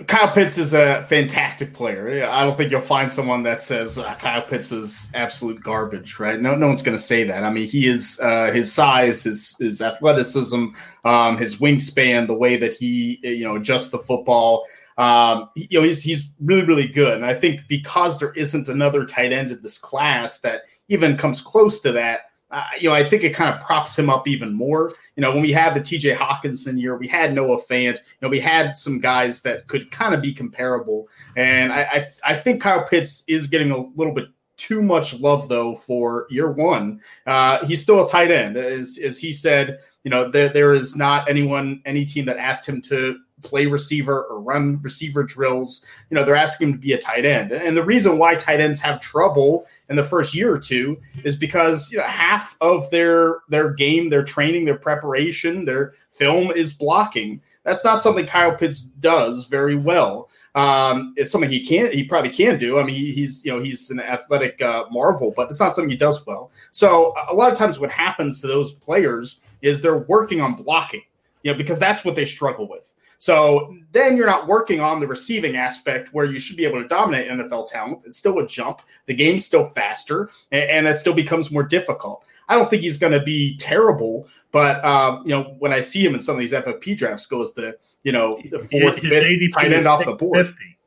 [0.06, 2.26] Kyle Pitts is a fantastic player.
[2.26, 6.40] I don't think you'll find someone that says uh, Kyle Pitts is absolute garbage, right?
[6.40, 7.44] No, no one's going to say that.
[7.44, 10.68] I mean, he is uh, his size, his his athleticism,
[11.04, 14.64] um, his wingspan, the way that he you know adjusts the football.
[14.98, 19.04] Um, you know, he's he's really really good, and I think because there isn't another
[19.04, 23.02] tight end in this class that even comes close to that uh, you know, I
[23.02, 24.92] think it kind of props him up even more.
[25.16, 27.96] You know, when we had the TJ Hockenson year, we had Noah Fant.
[27.96, 32.06] You know, we had some guys that could kind of be comparable, and I, I,
[32.24, 36.50] I think Kyle Pitts is getting a little bit too much love though for year
[36.50, 37.00] one.
[37.26, 39.78] Uh, he's still a tight end, as as he said.
[40.04, 44.24] You know, there, there is not anyone, any team that asked him to play receiver
[44.24, 45.84] or run receiver drills.
[46.10, 47.52] You know, they're asking him to be a tight end.
[47.52, 51.36] And the reason why tight ends have trouble in the first year or two is
[51.36, 56.72] because you know half of their their game, their training, their preparation, their film is
[56.72, 57.40] blocking.
[57.64, 60.30] That's not something Kyle Pitts does very well.
[60.56, 62.80] Um, it's something he can't, he probably can do.
[62.80, 65.96] I mean, he's, you know, he's an athletic uh, marvel, but it's not something he
[65.96, 66.50] does well.
[66.70, 71.02] So a lot of times what happens to those players is they're working on blocking,
[71.42, 72.90] you know, because that's what they struggle with.
[73.18, 76.88] So then you're not working on the receiving aspect where you should be able to
[76.88, 78.00] dominate NFL talent.
[78.06, 78.80] It's still a jump.
[79.04, 82.24] The game's still faster, and, and that still becomes more difficult.
[82.48, 86.02] I don't think he's going to be terrible, but um, you know when I see
[86.02, 89.52] him in some of these FFP drafts, goes the you know the fourth, his fifth
[89.52, 90.46] tight end off the board.
[90.46, 90.78] 50.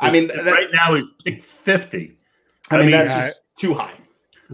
[0.00, 2.16] I mean, that, right now he's picked fifty.
[2.70, 3.92] I, I mean, mean, that's uh, just too high.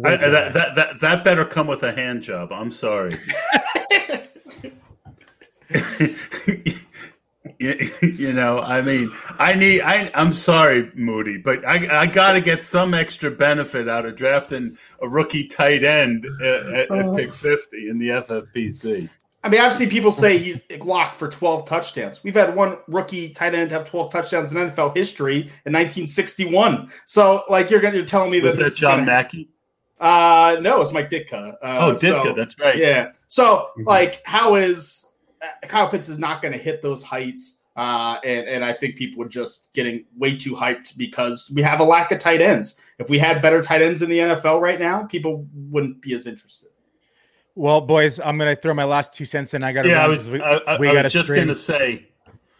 [0.04, 2.50] I, that, that, that that better come with a hand job.
[2.50, 3.16] I'm sorry.
[8.02, 9.82] you know, I mean, I need.
[9.82, 14.16] I, I'm sorry, Moody, but I, I got to get some extra benefit out of
[14.16, 19.08] drafting a rookie tight end at, at, at pick 50 in the FFPC.
[19.46, 22.24] I mean, I've seen people say he's locked for 12 touchdowns.
[22.24, 26.90] We've had one rookie tight end have 12 touchdowns in NFL history in 1961.
[27.06, 29.48] So, like, you're going to tell me Was that, that John gonna, Mackey?
[30.00, 31.54] Uh, no, it's Mike Ditka.
[31.62, 32.76] Uh, oh, Ditka, so, that's right.
[32.76, 33.12] Yeah.
[33.28, 35.05] So, like, how is
[35.62, 37.62] Kyle Pitts is not going to hit those heights?
[37.76, 41.80] Uh, and, and I think people are just getting way too hyped because we have
[41.80, 42.80] a lack of tight ends.
[42.98, 46.26] If we had better tight ends in the NFL right now, people wouldn't be as
[46.26, 46.70] interested.
[47.54, 49.62] Well, boys, I'm going to throw my last two cents in.
[49.62, 49.88] I got to.
[49.90, 52.06] Yeah, I was, we, I, we I was just going to say.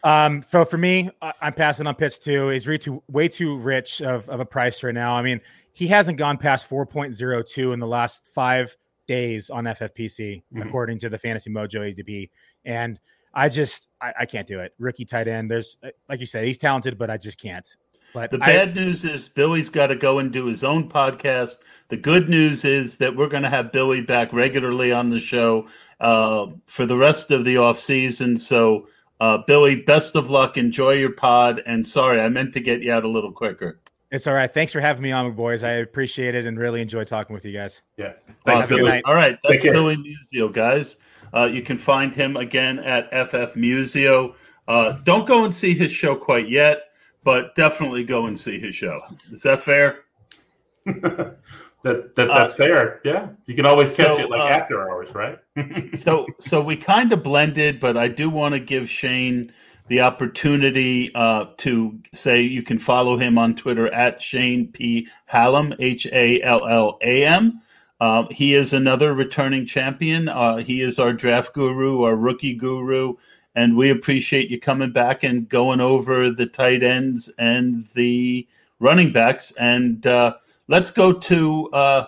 [0.05, 2.49] Um, so for me, I'm passing on Pitts too.
[2.51, 5.15] He's way too way too rich of, of a price right now.
[5.15, 5.41] I mean,
[5.73, 10.63] he hasn't gone past 4.02 in the last five days on FFPC, mm-hmm.
[10.63, 12.31] according to the Fantasy Mojo ADP.
[12.67, 13.01] And
[13.33, 14.75] I just I, I, can't do it.
[14.79, 15.51] Rookie tight end.
[15.51, 17.67] There's like you said, he's talented, but I just can't.
[18.13, 21.59] But the bad news is Billy's got to go and do his own podcast.
[21.89, 25.69] The good news is that we're going to have Billy back regularly on the show
[26.01, 28.39] uh, for the rest of the off season.
[28.39, 28.89] So,
[29.21, 30.57] uh, Billy, best of luck.
[30.57, 31.63] Enjoy your pod.
[31.67, 33.81] And sorry, I meant to get you out a little quicker.
[34.11, 34.53] It's all right.
[34.53, 35.63] Thanks for having me on, boys.
[35.63, 37.83] I appreciate it and really enjoy talking with you guys.
[37.99, 38.13] Yeah.
[38.47, 39.03] Thanks, Billy.
[39.05, 39.39] All right.
[39.45, 40.97] That's Billy Muzio, guys.
[41.35, 44.35] Uh, you can find him again at FF Muzio.
[44.69, 46.87] Uh, don't go and see his show quite yet
[47.27, 49.01] but definitely go and see his show.
[49.33, 50.05] Is that fair?
[50.87, 51.37] that,
[51.83, 53.01] that that's uh, fair.
[53.05, 55.37] Yeah, you can always catch so, it like uh, after hours, right?
[55.95, 59.53] so so we kind of blended, but I do want to give Shane
[59.89, 65.75] the opportunity uh, to say you can follow him on Twitter at Shane P Hallam
[65.81, 67.61] H A L L A M.
[68.01, 70.29] Uh, he is another returning champion.
[70.29, 73.15] Uh, he is our draft guru, our rookie guru
[73.57, 78.47] and we appreciate you coming back and going over the tight ends and the
[78.79, 79.53] running backs.
[79.59, 80.37] And uh,
[80.69, 82.07] let's go to uh,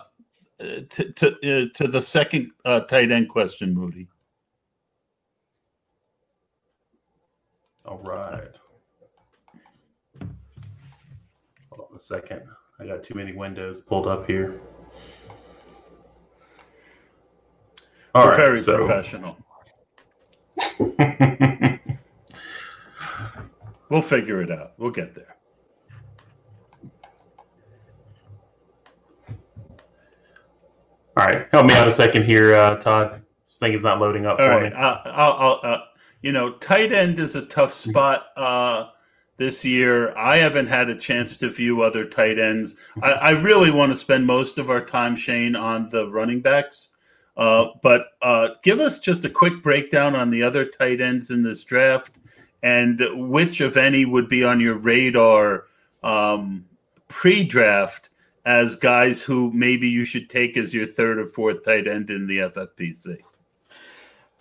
[0.59, 4.07] to to, uh, to, the second uh, tight end question, Moody.
[7.83, 8.51] All right.
[11.71, 12.43] Hold on a second.
[12.79, 14.61] I got too many windows pulled up here.
[18.15, 19.37] All right, very so, professional.
[23.89, 24.73] we'll figure it out.
[24.77, 25.35] We'll get there.
[31.17, 33.21] All right, help me out a second here, uh, Todd.
[33.45, 34.71] This thing is not loading up All for right.
[34.71, 34.77] me.
[34.77, 35.81] Uh, I'll, I'll, uh,
[36.21, 38.87] you know, tight end is a tough spot uh,
[39.37, 40.17] this year.
[40.17, 42.75] I haven't had a chance to view other tight ends.
[43.03, 46.89] I, I really want to spend most of our time, Shane, on the running backs.
[47.39, 51.41] Uh, but uh, give us just a quick breakdown on the other tight ends in
[51.41, 52.17] this draft
[52.63, 55.65] and which, if any, would be on your radar
[56.03, 56.65] um,
[57.07, 58.09] pre draft
[58.45, 62.27] as guys who maybe you should take as your third or fourth tight end in
[62.27, 63.17] the FFPC.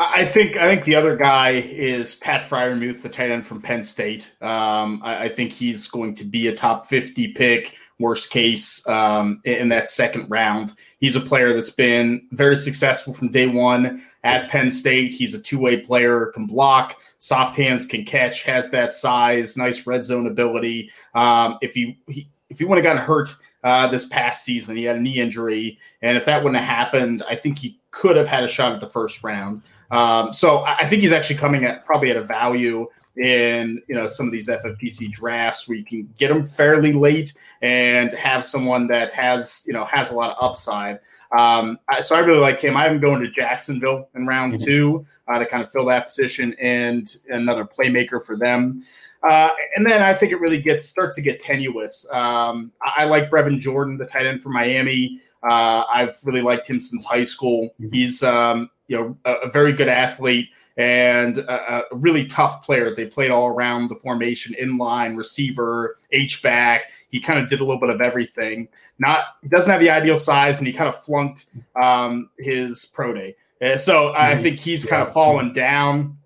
[0.00, 3.82] I think I think the other guy is Pat Freiermuth, the tight end from Penn
[3.82, 4.34] State.
[4.40, 9.40] Um, I, I, think he's going to be a top fifty pick worst case um,
[9.44, 10.74] in that second round.
[11.00, 15.12] He's a player that's been very successful from day one at Penn State.
[15.12, 19.86] He's a two way player, can block, soft hands, can catch, has that size, nice
[19.86, 20.90] red zone ability.
[21.14, 23.34] Um, if he, he if he would have gotten hurt
[23.64, 24.76] uh, this past season.
[24.76, 28.16] He had a knee injury, and if that wouldn't have happened, I think he could
[28.16, 29.62] have had a shot at the first round.
[29.90, 32.86] Um, so I think he's actually coming at probably at a value
[33.16, 37.32] in you know some of these FFPC drafts where you can get them fairly late
[37.62, 41.00] and have someone that has you know has a lot of upside.
[41.36, 42.76] Um, so I really like him.
[42.76, 44.64] I'm going to Jacksonville in round mm-hmm.
[44.64, 48.82] two uh, to kind of fill that position and another playmaker for them.
[49.22, 52.06] Uh, and then I think it really gets starts to get tenuous.
[52.12, 55.20] Um, I, I, like Brevin Jordan, the tight end for Miami.
[55.42, 57.74] Uh, I've really liked him since high school.
[57.80, 57.94] Mm-hmm.
[57.94, 62.94] He's um, you know a, a, very good athlete and a, a, really tough player.
[62.94, 66.90] They played all around the formation, in line, receiver, H back.
[67.08, 68.68] He kind of did a little bit of everything.
[68.98, 71.46] Not he doesn't have the ideal size, and he kind of flunked
[71.80, 73.36] um, his pro day.
[73.60, 74.42] And so I mm-hmm.
[74.42, 76.16] think he's kind of fallen down.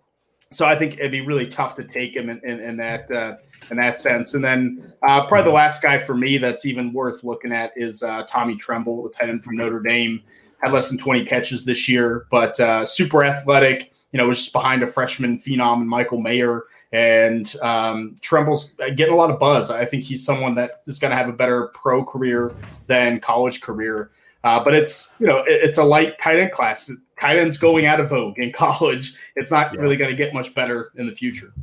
[0.50, 3.36] So I think it'd be really tough to take him in, in, in that uh,
[3.70, 4.34] in that sense.
[4.34, 8.02] And then uh, probably the last guy for me that's even worth looking at is
[8.02, 10.20] uh, Tommy Tremble, the tight end from Notre Dame.
[10.62, 13.92] Had less than 20 catches this year, but uh, super athletic.
[14.12, 19.12] You know, was just behind a freshman phenom, and Michael Mayer, and um, Tremble's getting
[19.12, 19.70] a lot of buzz.
[19.70, 22.54] I think he's someone that is going to have a better pro career
[22.86, 24.10] than college career.
[24.44, 26.90] Uh, but it's you know it, it's a light tight end class
[27.22, 29.14] tight ends going out of vogue in college.
[29.36, 29.80] It's not yeah.
[29.80, 31.54] really going to get much better in the future.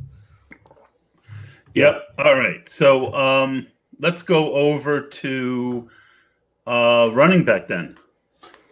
[1.74, 2.02] Yep.
[2.18, 2.68] All right.
[2.68, 3.66] So um,
[4.00, 5.88] let's go over to
[6.66, 7.96] uh, running back then.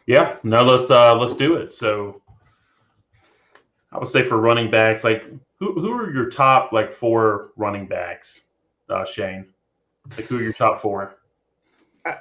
[0.07, 0.37] Yeah.
[0.43, 0.65] No.
[0.65, 1.71] Let's uh, let's do it.
[1.71, 2.23] So
[3.93, 5.25] I would say for running backs, like
[5.59, 8.43] who who are your top like four running backs,
[8.89, 9.47] uh, Shane?
[10.17, 11.18] Like who are your top four?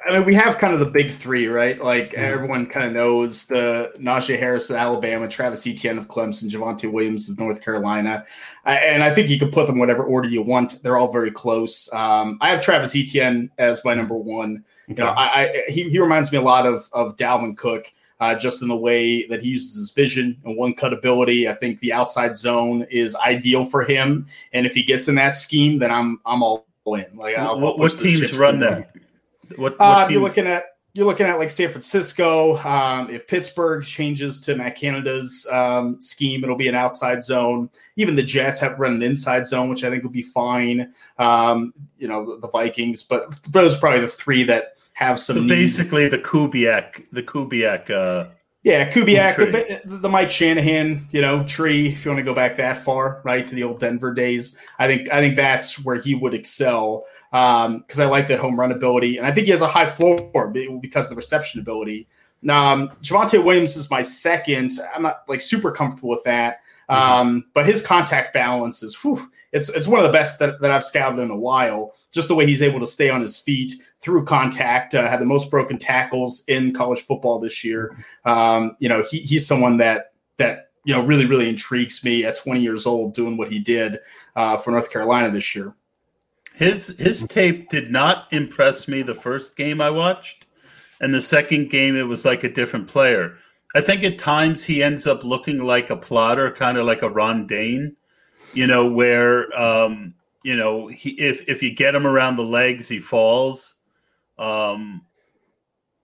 [0.07, 1.81] I mean, we have kind of the big three, right?
[1.81, 2.19] Like mm-hmm.
[2.19, 7.29] everyone kind of knows the Najee Harris of Alabama, Travis Etienne of Clemson, Javonte Williams
[7.29, 8.25] of North Carolina,
[8.65, 10.81] and I think you can put them whatever order you want.
[10.83, 11.91] They're all very close.
[11.93, 14.63] Um, I have Travis Etienne as my number one.
[14.87, 17.91] You know, I, I, he, he reminds me a lot of of Dalvin Cook.
[18.19, 21.47] Uh, just in the way that he uses his vision and one cut ability.
[21.47, 24.25] I think the outside zone is ideal for him.
[24.53, 27.05] And if he gets in that scheme, then I'm I'm all in.
[27.15, 28.96] Like, I'll, what, what teams run that?
[29.55, 30.65] What, what uh, you're looking at
[30.97, 32.57] you're looking at like San Francisco.
[32.57, 37.69] Um, if Pittsburgh changes to Matt Canada's um, scheme, it'll be an outside zone.
[37.97, 40.91] Even the Jets have run an inside zone, which I think would be fine.
[41.19, 45.35] Um, you know, the, the, Vikings, but those are probably the three that have some.
[45.35, 47.91] So basically, the Kubiak, the Kubiak.
[47.91, 48.29] Uh,
[48.63, 51.89] yeah, Kubiak, the, the, Mike Shanahan, you know, tree.
[51.89, 54.87] If you want to go back that far, right to the old Denver days, I
[54.87, 58.71] think I think that's where he would excel because um, I like that home run
[58.71, 60.17] ability, and I think he has a high floor
[60.81, 62.07] because of the reception ability.
[62.47, 64.73] Um, Javonte Williams is my second.
[64.93, 66.59] I'm not like super comfortable with that,
[66.89, 66.93] mm-hmm.
[66.93, 70.71] um, but his contact balance is whew, it's it's one of the best that, that
[70.71, 71.95] I've scouted in a while.
[72.11, 75.25] Just the way he's able to stay on his feet through contact, uh, had the
[75.25, 77.97] most broken tackles in college football this year.
[78.25, 82.37] Um, you know, he, he's someone that that you know really really intrigues me at
[82.37, 83.99] 20 years old doing what he did
[84.35, 85.73] uh, for North Carolina this year.
[86.57, 90.47] His his tape did not impress me the first game I watched,
[90.99, 93.37] and the second game it was like a different player.
[93.75, 97.11] I think at times he ends up looking like a plotter, kind of like a
[97.11, 97.95] Ron Dayne,
[98.53, 102.87] you know, where um, you know he, if if you get him around the legs,
[102.87, 103.75] he falls.
[104.39, 105.03] Um,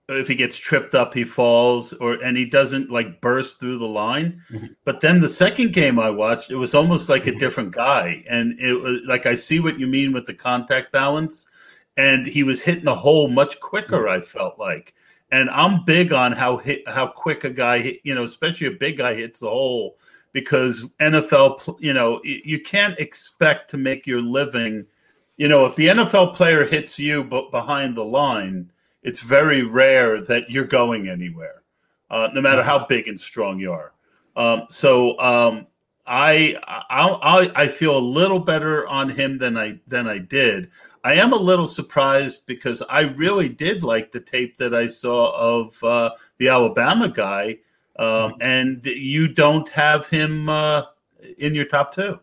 [0.08, 3.86] if he gets tripped up, he falls, or and he doesn't like burst through the
[3.86, 4.42] line.
[4.50, 4.66] Mm-hmm.
[4.84, 7.38] But then the second game I watched, it was almost like a mm-hmm.
[7.38, 11.48] different guy, and it was like I see what you mean with the contact balance,
[11.96, 14.04] and he was hitting the hole much quicker.
[14.04, 14.22] Mm-hmm.
[14.22, 14.94] I felt like,
[15.32, 18.72] and I'm big on how hit how quick a guy, hit, you know, especially a
[18.72, 19.96] big guy hits the hole
[20.32, 24.84] because NFL, you know, you can't expect to make your living.
[25.36, 28.70] You know, if the NFL player hits you but behind the line
[29.04, 31.62] it's very rare that you're going anywhere,
[32.10, 33.92] uh, no matter how big and strong you are.
[34.34, 35.66] Um, so um,
[36.06, 40.70] I, I I feel a little better on him than I than I did.
[41.04, 45.36] I am a little surprised because I really did like the tape that I saw
[45.36, 47.58] of uh, the Alabama guy,
[47.98, 48.42] um, mm-hmm.
[48.42, 50.84] and you don't have him uh,
[51.38, 52.18] in your top two.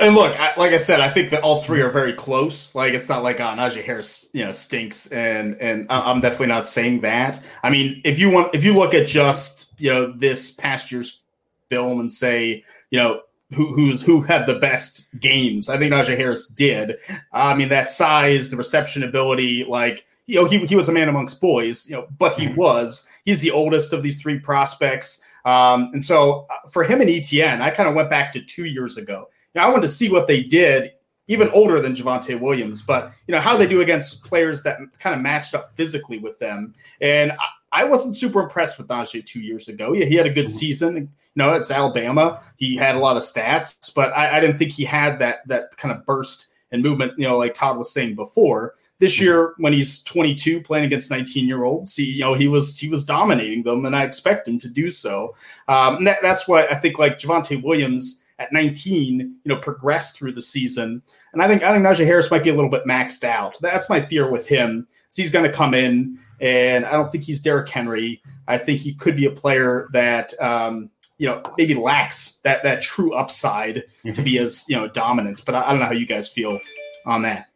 [0.00, 2.74] And look, I, like I said, I think that all three are very close.
[2.74, 6.66] Like it's not like oh, Najee Harris, you know, stinks, and and I'm definitely not
[6.66, 7.40] saying that.
[7.62, 11.22] I mean, if you want, if you look at just you know this past year's
[11.68, 13.20] film and say, you know,
[13.52, 16.96] who who's who had the best games, I think Najee Harris did.
[17.32, 21.10] I mean, that size, the reception ability, like you know, he he was a man
[21.10, 25.20] amongst boys, you know, but he was he's the oldest of these three prospects.
[25.44, 28.64] Um, and so uh, for him and Etienne, I kind of went back to two
[28.64, 29.28] years ago.
[29.56, 30.92] I wanted to see what they did,
[31.26, 32.82] even older than Javonte Williams.
[32.82, 36.18] But you know, how do they do against players that kind of matched up physically
[36.18, 36.74] with them?
[37.00, 39.92] And I, I wasn't super impressed with Najee two years ago.
[39.92, 40.58] Yeah, he had a good mm-hmm.
[40.58, 40.96] season.
[40.96, 42.42] You know, it's Alabama.
[42.56, 45.76] He had a lot of stats, but I, I didn't think he had that that
[45.76, 47.12] kind of burst and movement.
[47.16, 48.74] You know, like Todd was saying before.
[48.98, 49.24] This mm-hmm.
[49.24, 52.88] year, when he's 22, playing against 19 year olds, he you know he was he
[52.88, 55.34] was dominating them, and I expect him to do so.
[55.68, 56.98] Um, that, that's what I think.
[56.98, 61.02] Like Javonte Williams at 19, you know, progressed through the season.
[61.32, 63.56] And I think I think Najee Harris might be a little bit maxed out.
[63.60, 64.88] That's my fear with him.
[65.14, 68.22] he's going to come in, and I don't think he's Derrick Henry.
[68.48, 72.80] I think he could be a player that um, you know maybe lacks that that
[72.82, 74.12] true upside mm-hmm.
[74.12, 75.44] to be as you know dominant.
[75.44, 76.58] But I, I, don't know how you guys feel
[77.04, 77.46] on that.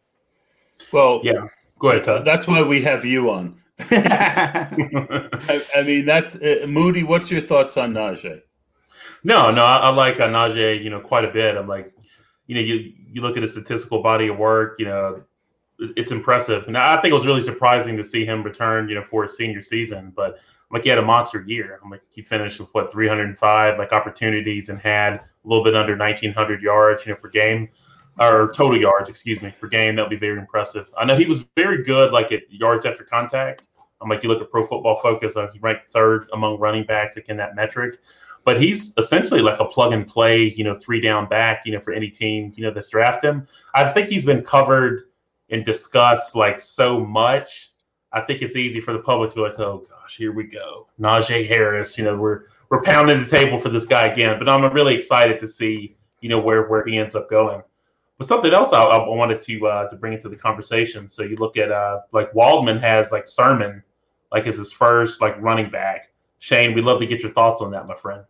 [0.93, 1.47] Well, yeah,
[1.79, 2.05] go ahead.
[2.05, 2.25] Todd.
[2.27, 3.59] That's why we have you on.
[3.91, 7.03] I, I, mean, that's uh, Moody.
[7.03, 8.43] What's your thoughts on Najee?
[9.25, 11.57] No, no, I, I like uh, Najee, you know, quite a bit.
[11.57, 11.93] I'm like,
[12.47, 15.23] you know, you you look at his statistical body of work, you know,
[15.79, 16.67] it's impressive.
[16.67, 19.37] And I think it was really surprising to see him return, you know, for his
[19.37, 20.13] senior season.
[20.15, 20.39] But
[20.71, 21.81] like he had a monster year.
[21.83, 25.97] I'm like he finished with what 305 like opportunities and had a little bit under
[25.97, 27.69] 1900 yards, you know, per game
[28.21, 29.97] or total yards, excuse me, per game.
[29.97, 30.93] That'd be very impressive.
[30.99, 33.63] I know he was very good, like at yards after contact.
[34.03, 37.17] I'm like you look at Pro Football Focus, uh, he ranked third among running backs
[37.17, 38.01] like in that metric
[38.45, 41.81] but he's essentially like a plug and play, you know, three down back, you know,
[41.81, 43.47] for any team, you know, that's draft him.
[43.75, 45.05] I just think he's been covered
[45.51, 47.71] and discussed like so much.
[48.13, 50.89] I think it's easy for the public to be like, oh gosh, here we go.
[51.01, 54.39] Najee Harris, you know, we're we're pounding the table for this guy again.
[54.39, 57.63] But I'm really excited to see, you know, where where he ends up going.
[58.19, 61.09] But something else I, I wanted to uh, to bring into the conversation.
[61.09, 63.83] So you look at uh, like Waldman has like Sermon,
[64.31, 66.11] like as his first like running back.
[66.39, 68.23] Shane, we'd love to get your thoughts on that, my friend.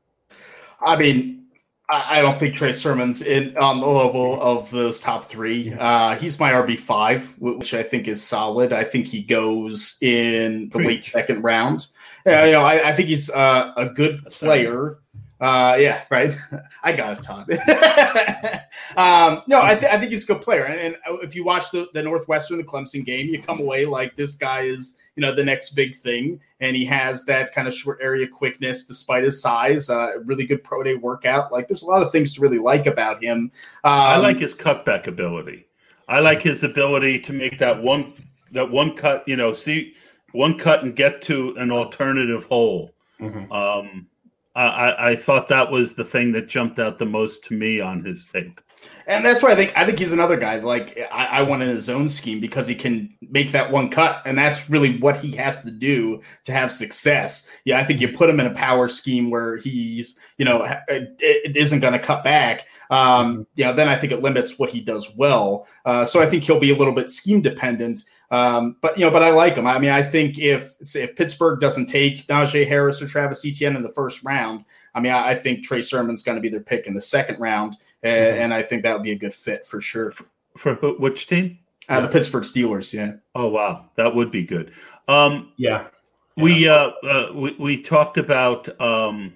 [0.84, 1.44] I mean,
[1.88, 5.72] I, don't think Trey Sermon's in on the level of those top three.
[5.72, 8.72] Uh, he's my RB five, which I think is solid.
[8.72, 11.86] I think he goes in the late second round.
[12.26, 14.98] Uh, you know, I, I think he's uh, a good player.
[15.40, 16.36] Uh, yeah, right.
[16.82, 17.50] I got it, Todd.
[18.96, 21.70] um, no, I, th- I think he's a good player, and, and, if you watch
[21.70, 25.34] the, the Northwestern, the Clemson game, you come away like this guy is you know
[25.34, 29.40] the next big thing, and he has that kind of short area quickness despite his
[29.42, 29.90] size.
[29.90, 31.52] Uh, really good pro day workout.
[31.52, 33.50] Like there's a lot of things to really like about him.
[33.82, 35.66] Um, I like his cutback ability.
[36.08, 38.14] I like his ability to make that one
[38.52, 39.26] that one cut.
[39.26, 39.94] You know, see
[40.32, 42.92] one cut and get to an alternative hole.
[43.20, 43.52] Mm-hmm.
[43.52, 44.06] Um,
[44.54, 48.04] I, I thought that was the thing that jumped out the most to me on
[48.04, 48.60] his tape.
[49.06, 50.56] And that's why I think I think he's another guy.
[50.56, 54.22] Like I, I want in his own scheme because he can make that one cut,
[54.24, 57.48] and that's really what he has to do to have success.
[57.64, 61.16] Yeah, I think you put him in a power scheme where he's, you know, it,
[61.20, 62.66] it isn't going to cut back.
[62.90, 65.66] Um, you know, then I think it limits what he does well.
[65.84, 68.04] Uh, so I think he'll be a little bit scheme dependent.
[68.30, 69.66] Um, but you know, but I like him.
[69.66, 73.82] I mean, I think if if Pittsburgh doesn't take Najee Harris or Travis Etienne in
[73.82, 74.64] the first round,
[74.94, 77.40] I mean, I, I think Trey Sermon's going to be their pick in the second
[77.40, 78.42] round, and, mm-hmm.
[78.42, 80.12] and I think that would be a good fit for sure.
[80.12, 80.26] For,
[80.56, 81.58] for which team?
[81.88, 82.92] Uh, the Pittsburgh Steelers.
[82.92, 83.14] Yeah.
[83.34, 84.72] Oh wow, that would be good.
[85.08, 85.88] Um, yeah.
[86.36, 89.34] We uh, uh, we we talked about um,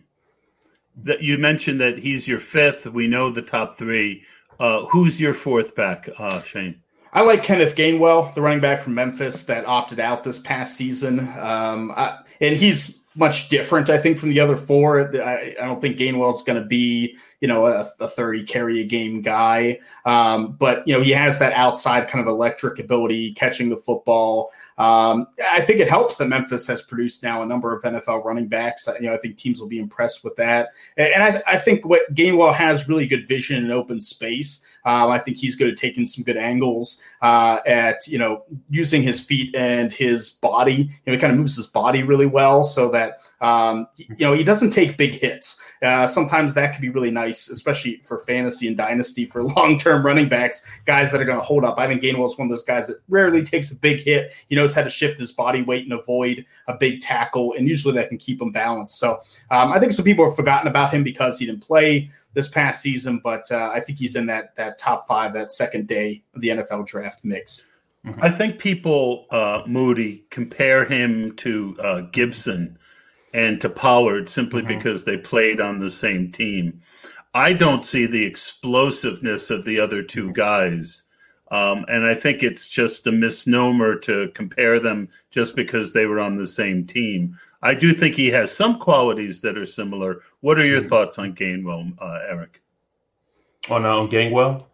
[1.05, 1.23] that.
[1.23, 2.87] You mentioned that he's your fifth.
[2.87, 4.25] We know the top three.
[4.59, 6.83] Uh, who's your fourth back, uh, Shane?
[7.13, 11.21] I like Kenneth Gainwell, the running back from Memphis that opted out this past season.
[11.39, 15.15] Um, I, and he's much different, I think, from the other four.
[15.21, 18.85] I, I don't think Gainwell's going to be, you know, a, a, 30 carry a
[18.85, 19.79] game guy.
[20.05, 24.53] Um, but, you know, he has that outside kind of electric ability, catching the football.
[24.77, 28.47] Um, I think it helps that Memphis has produced now a number of NFL running
[28.47, 28.89] backs.
[29.01, 30.69] You know, I think teams will be impressed with that.
[30.97, 34.61] And I, I think what Gainwell has really good vision in open space.
[34.85, 39.03] Um, I think he's good at taking some good angles uh, at you know using
[39.03, 40.75] his feet and his body.
[40.75, 44.33] You know, he kind of moves his body really well so that um, you know
[44.33, 45.61] he doesn't take big hits.
[45.81, 50.05] Uh, sometimes that can be really nice, especially for fantasy and dynasty for long term
[50.05, 51.79] running backs, guys that are going to hold up.
[51.79, 54.33] I think Gainwell is one of those guys that rarely takes a big hit.
[54.49, 57.95] He knows how to shift his body weight and avoid a big tackle, and usually
[57.95, 58.99] that can keep him balanced.
[58.99, 62.49] So um, I think some people have forgotten about him because he didn't play this
[62.49, 66.23] past season, but uh, I think he's in that that top five, that second day
[66.35, 67.67] of the NFL draft mix.
[68.07, 68.23] Mm-hmm.
[68.23, 72.79] I think people, uh, Moody, compare him to uh, Gibson
[73.35, 74.77] and to Pollard simply mm-hmm.
[74.79, 76.81] because they played on the same team.
[77.35, 81.05] I don't see the explosiveness of the other two guys.
[81.51, 86.21] Um, and I think it's just a misnomer to compare them just because they were
[86.21, 87.39] on the same team.
[87.63, 90.21] I do think he has some qualities that are similar.
[90.41, 90.89] What are your mm-hmm.
[90.89, 92.61] thoughts on Gainwell, uh, Eric?
[93.71, 94.65] On um, Gainwell?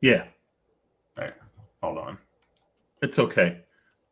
[0.00, 0.24] Yeah.
[1.16, 1.34] All right.
[1.82, 2.18] Hold on.
[3.02, 3.60] It's okay.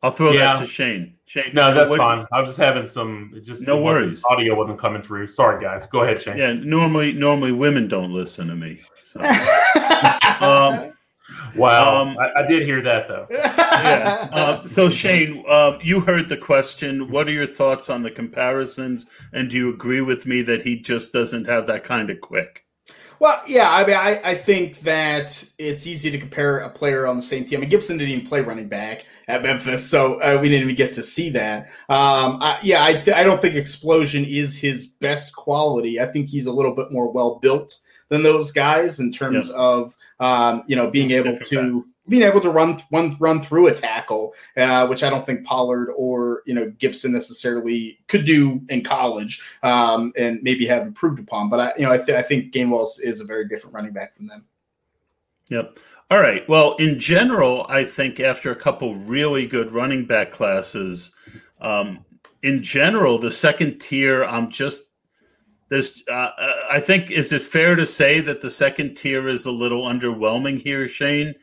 [0.02, 0.54] I'll throw Yeah.
[0.54, 1.13] that to Shane.
[1.26, 1.50] Shane.
[1.54, 2.26] No, that's what- fine.
[2.32, 3.32] I was just having some.
[3.42, 4.22] Just No worries.
[4.28, 5.28] Audio wasn't coming through.
[5.28, 5.86] Sorry, guys.
[5.86, 6.36] Go ahead, Shane.
[6.36, 8.80] Yeah, normally normally women don't listen to me.
[9.12, 9.20] So,
[10.40, 10.90] um,
[11.56, 12.02] Wow.
[12.02, 13.26] Um, I, I did hear that though.
[13.30, 14.28] yeah.
[14.32, 17.10] Uh, so Shane, um, you heard the question.
[17.10, 19.06] What are your thoughts on the comparisons?
[19.32, 22.63] And do you agree with me that he just doesn't have that kind of quick?
[23.24, 27.16] Well, yeah, I mean, I, I think that it's easy to compare a player on
[27.16, 27.56] the same team.
[27.56, 30.74] I mean, Gibson didn't even play running back at Memphis, so uh, we didn't even
[30.74, 31.68] get to see that.
[31.88, 35.98] Um, I, yeah, I, th- I don't think Explosion is his best quality.
[35.98, 37.78] I think he's a little bit more well built
[38.10, 42.40] than those guys in terms of um, you know being He's able to being able
[42.40, 46.54] to run run run through a tackle, uh, which I don't think Pollard or you
[46.54, 51.48] know Gibson necessarily could do in college, um, and maybe have improved upon.
[51.48, 54.14] But I, you know, I, th- I think Gainwell is a very different running back
[54.14, 54.44] from them.
[55.48, 55.78] Yep.
[56.10, 56.46] All right.
[56.48, 61.12] Well, in general, I think after a couple really good running back classes,
[61.60, 62.04] um,
[62.42, 64.84] in general, the second tier, I'm just
[65.70, 66.04] there's.
[66.06, 66.30] Uh,
[66.70, 70.60] I think is it fair to say that the second tier is a little underwhelming
[70.60, 71.34] here, Shane?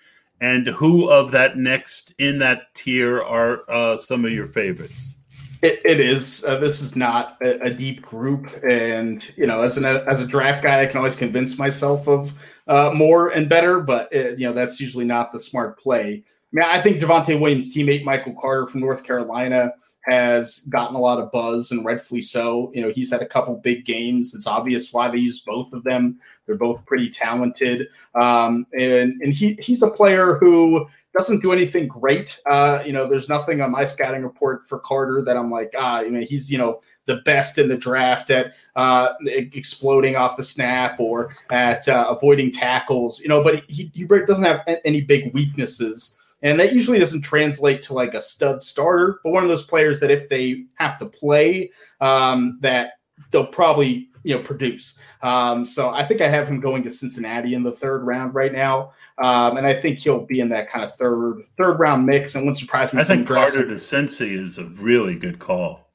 [0.42, 5.16] And who of that next in that tier are uh, some of your favorites?
[5.62, 6.44] It, it is.
[6.44, 10.26] Uh, this is not a, a deep group, and you know, as an as a
[10.26, 12.34] draft guy, I can always convince myself of
[12.68, 16.24] uh, more and better, but uh you know, that's usually not the smart play.
[16.24, 20.99] I mean, I think Javonte Williams' teammate Michael Carter from North Carolina has gotten a
[20.99, 22.72] lot of buzz, and rightfully so.
[22.73, 24.34] You know, he's had a couple big games.
[24.34, 26.19] It's obvious why they use both of them.
[26.45, 31.88] They're both pretty talented, um, and and he he's a player who doesn't do anything
[31.88, 32.40] great.
[32.45, 36.02] Uh, you know, there's nothing on my scouting report for Carter that I'm like, ah,
[36.02, 40.44] you know, he's you know the best in the draft at uh, exploding off the
[40.44, 43.19] snap or at uh, avoiding tackles.
[43.19, 46.18] You know, but he, he doesn't have any big weaknesses.
[46.42, 50.00] And that usually doesn't translate to like a stud starter, but one of those players
[50.00, 52.94] that if they have to play, um, that
[53.30, 54.98] they'll probably you know produce.
[55.22, 58.52] Um, so I think I have him going to Cincinnati in the third round right
[58.54, 62.36] now, um, and I think he'll be in that kind of third third round mix.
[62.36, 63.02] And wouldn't surprise me.
[63.02, 65.90] I think Carter to Cincy is a really good call.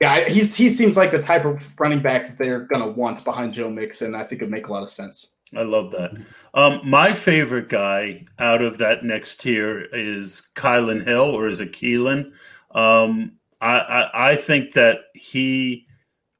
[0.00, 3.24] Yeah, he's he seems like the type of running back that they're going to want
[3.24, 4.14] behind Joe Mixon.
[4.14, 5.31] I think it'd make a lot of sense.
[5.56, 6.12] I love that.
[6.54, 11.72] Um, my favorite guy out of that next tier is Kylin Hill, or is it
[11.72, 12.32] Keelan?
[12.70, 15.86] Um, I, I, I think that he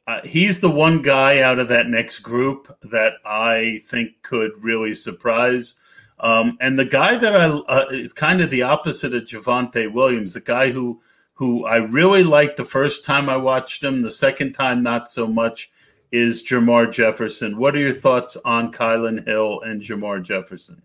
[0.07, 4.95] uh, he's the one guy out of that next group that I think could really
[4.95, 5.77] surprise.
[6.19, 10.35] Um, and the guy that I uh, is kind of the opposite of Javonte Williams,
[10.35, 11.01] the guy who
[11.35, 15.27] who I really liked the first time I watched him, the second time not so
[15.27, 15.72] much
[16.13, 17.57] is Jermar Jefferson.
[17.57, 20.83] What are your thoughts on Kylin Hill and Jamar Jefferson?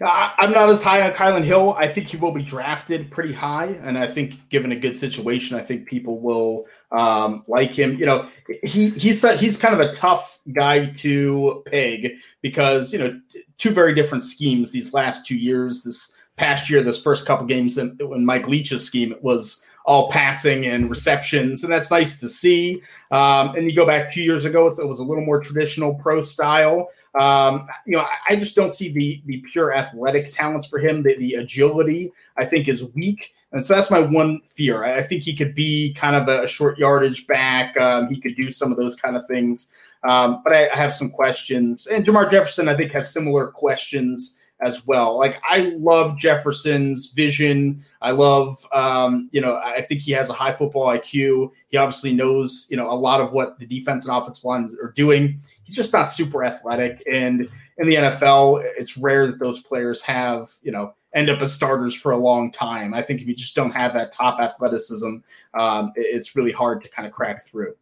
[0.00, 1.74] I'm not as high on Kylin Hill.
[1.78, 5.56] I think he will be drafted pretty high, and I think given a good situation,
[5.56, 7.94] I think people will um, like him.
[7.94, 8.28] You know,
[8.64, 13.20] he he's he's kind of a tough guy to peg because you know
[13.56, 15.84] two very different schemes these last two years.
[15.84, 20.10] This past year, this first couple games, then when Mike Leach's scheme, it was all
[20.10, 22.82] passing and receptions, and that's nice to see.
[23.10, 26.22] Um, and you go back two years ago, it was a little more traditional pro
[26.22, 26.88] style.
[27.14, 31.02] Um, you know, I, I just don't see the the pure athletic talents for him.
[31.02, 33.34] The, the agility, I think, is weak.
[33.52, 34.82] And so that's my one fear.
[34.82, 37.78] I think he could be kind of a short yardage back.
[37.80, 39.70] Um, he could do some of those kind of things.
[40.02, 41.86] Um, but I, I have some questions.
[41.86, 45.18] And Jermar Jefferson, I think, has similar questions as well.
[45.18, 47.84] Like I love Jefferson's vision.
[48.00, 51.50] I love, um, you know, I think he has a high football IQ.
[51.68, 54.92] He obviously knows, you know, a lot of what the defense and offensive lines are
[54.92, 55.40] doing.
[55.64, 57.02] He's just not super athletic.
[57.10, 61.52] And in the NFL, it's rare that those players have, you know, end up as
[61.52, 62.94] starters for a long time.
[62.94, 65.16] I think if you just don't have that top athleticism,
[65.54, 67.74] um, it's really hard to kind of crack through.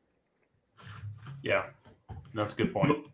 [1.43, 1.65] Yeah,
[2.35, 3.09] that's a good point.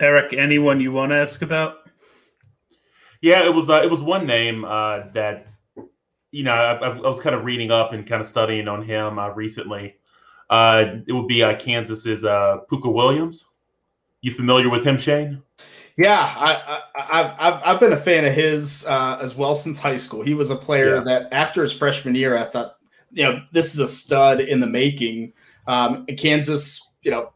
[0.00, 1.81] Eric, anyone you want to ask about?
[3.22, 5.46] Yeah, it was uh, it was one name uh, that
[6.32, 9.18] you know I, I was kind of reading up and kind of studying on him
[9.18, 9.94] uh, recently.
[10.50, 13.46] Uh, it would be uh, Kansas's uh, Pooka Williams.
[14.20, 15.42] You familiar with him, Shane?
[15.96, 19.78] Yeah, I, I, I've, I've I've been a fan of his uh, as well since
[19.78, 20.22] high school.
[20.22, 21.02] He was a player Yeah.
[21.02, 22.76] that after his freshman year, I thought,
[23.12, 25.32] you know, this is a stud in the making.
[25.66, 27.32] Um, Kansas, you know,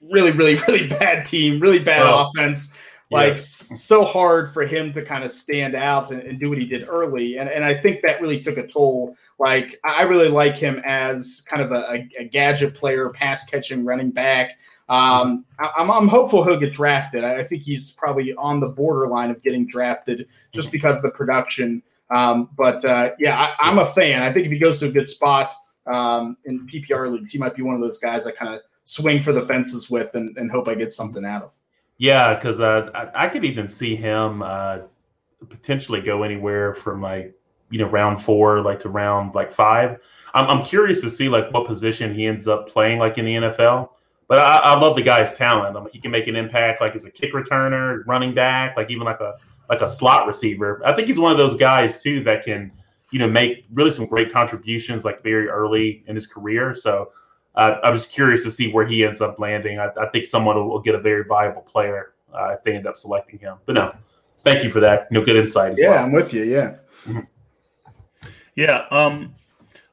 [0.00, 2.30] really, really, really bad team, really bad Oh.
[2.34, 2.74] offense.
[3.12, 3.82] Like Yes.
[3.82, 6.88] so hard for him to kind of stand out and, and do what he did
[6.88, 9.14] early, and and I think that really took a toll.
[9.38, 13.84] Like I I really like him as kind of a, a, gadget player, pass catching
[13.84, 14.58] running back.
[14.88, 17.22] Um, I, am I'm hopeful he'll get drafted.
[17.22, 21.82] I, think he's probably on the borderline of getting drafted just because of the production.
[22.10, 24.22] Um, but uh, yeah, I, am a fan.
[24.22, 25.54] I think if he goes to a good spot
[25.86, 29.22] um, in PPR leagues, he might be one of those guys I kind of swing
[29.22, 31.52] for the fences with and, and, hope I get something out of.
[32.02, 34.78] Yeah, because uh, I, I, could even see him uh,
[35.48, 37.32] potentially go anywhere from like
[37.70, 40.00] you know round four like to round like five.
[40.34, 43.34] I'm, I'm curious to see like what position he ends up playing like in the
[43.34, 43.90] NFL.
[44.26, 45.76] But I, I love the guy's talent.
[45.76, 48.90] I mean, he can make an impact like as a kick returner, running back, like
[48.90, 49.34] even like a
[49.68, 50.82] like a slot receiver.
[50.84, 52.72] I think he's one of those guys too that can
[53.12, 56.74] you know make really some great contributions like very early in his career.
[56.74, 57.12] So
[57.54, 59.78] uh, I was curious to see where he ends up landing.
[59.78, 62.86] I, I think someone will, will, get a very viable player uh, if they end
[62.86, 63.56] up selecting him.
[63.66, 63.94] But no,
[64.42, 65.10] thank you for that.
[65.12, 65.74] No good insight.
[65.76, 66.04] yeah, well.
[66.04, 66.44] I'm with you.
[66.44, 66.76] Yeah.
[67.04, 67.20] Mm-hmm.
[68.54, 68.86] Yeah.
[68.90, 69.34] Um,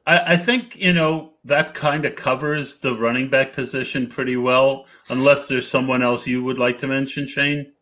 [0.06, 4.86] I, I think you know that kind of covers the running back position pretty well,
[5.08, 7.72] unless there's someone else you would like to mention, Shane.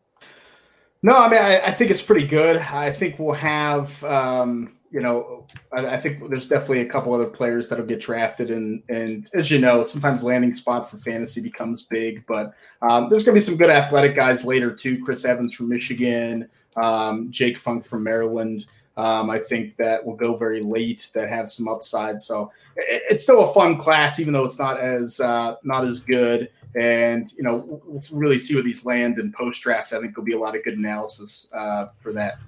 [1.01, 2.57] No, I mean I, I think it's pretty good.
[2.57, 4.03] I think we'll have.
[4.03, 8.49] Um, you know, I, I, think there's definitely a couple other players that'll get drafted,
[8.49, 12.25] and and as you know, sometimes landing spot for fantasy becomes big.
[12.27, 15.03] But um, there's going to be some good athletic guys later too.
[15.03, 18.65] Chris Evans from Michigan, um, Jake Funk from Maryland.
[18.97, 22.19] Um, I think that will go very late that have some upside.
[22.19, 25.99] So it, it's still a fun class, even though it's not as uh, not as
[25.99, 26.49] good.
[26.75, 29.93] And you know, we'll really see where these land in post draft.
[29.93, 32.39] I think there'll be a lot of good analysis uh, for that.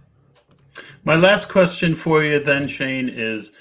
[1.04, 3.52] My last question for you, then, Shane, is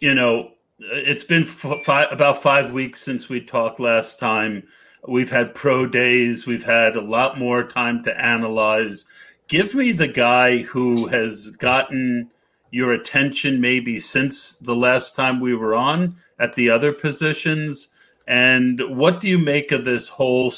[0.00, 4.62] you know, it's been f- about five weeks since we talked last time.
[5.06, 6.46] We've had pro days.
[6.46, 9.04] We've had a lot more time to analyze.
[9.48, 12.30] Give me the guy who has gotten
[12.70, 17.88] your attention maybe since the last time we were on at the other positions?
[18.26, 20.52] And what do you make of this whole?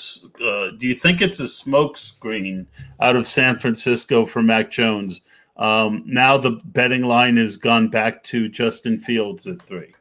[0.45, 2.67] Uh, do you think it's a smokescreen
[2.99, 5.21] out of San Francisco for Mac Jones?
[5.61, 9.95] Um, now the betting line has gone back to Justin Fields at three.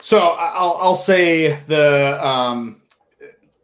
[0.00, 2.80] So I'll, I'll say the um,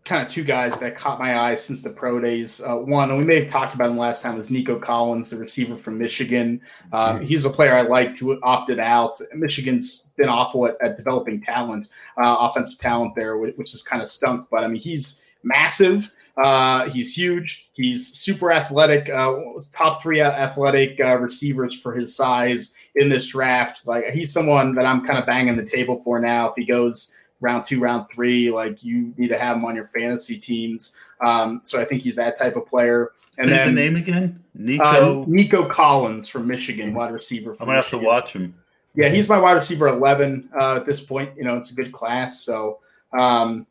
[0.04, 2.60] kind of two guys that caught my eye since the pro days.
[2.60, 5.36] Uh, one, and we may have talked about him last time, was Nico Collins, the
[5.38, 6.60] receiver from Michigan.
[6.92, 7.22] Um.
[7.22, 9.18] He's a player I liked who opted out.
[9.32, 11.88] Michigan's been awful at, at developing talent,
[12.22, 14.48] uh, offensive talent there, which has kind of stunk.
[14.50, 16.12] But I mean, he's massive.
[16.42, 17.70] Uh, he's huge.
[17.74, 19.08] He's super athletic.
[19.08, 19.36] Uh,
[19.72, 23.86] top three athletic uh, receivers for his size in this draft.
[23.86, 26.48] Like he's someone that I'm kind of banging the table for now.
[26.48, 29.86] If he goes round two, round three, like you need to have him on your
[29.86, 30.96] fantasy teams.
[31.24, 33.12] Um, so I think he's that type of player.
[33.38, 37.52] And Say then the name again, Nico uh, Nico Collins from Michigan, wide receiver.
[37.52, 38.00] I'm gonna Michigan.
[38.00, 38.54] have to watch him.
[38.96, 41.36] Yeah, he's my wide receiver eleven uh, at this point.
[41.36, 42.40] You know, it's a good class.
[42.40, 42.78] So,
[43.16, 43.66] um,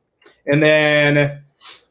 [0.47, 1.43] and then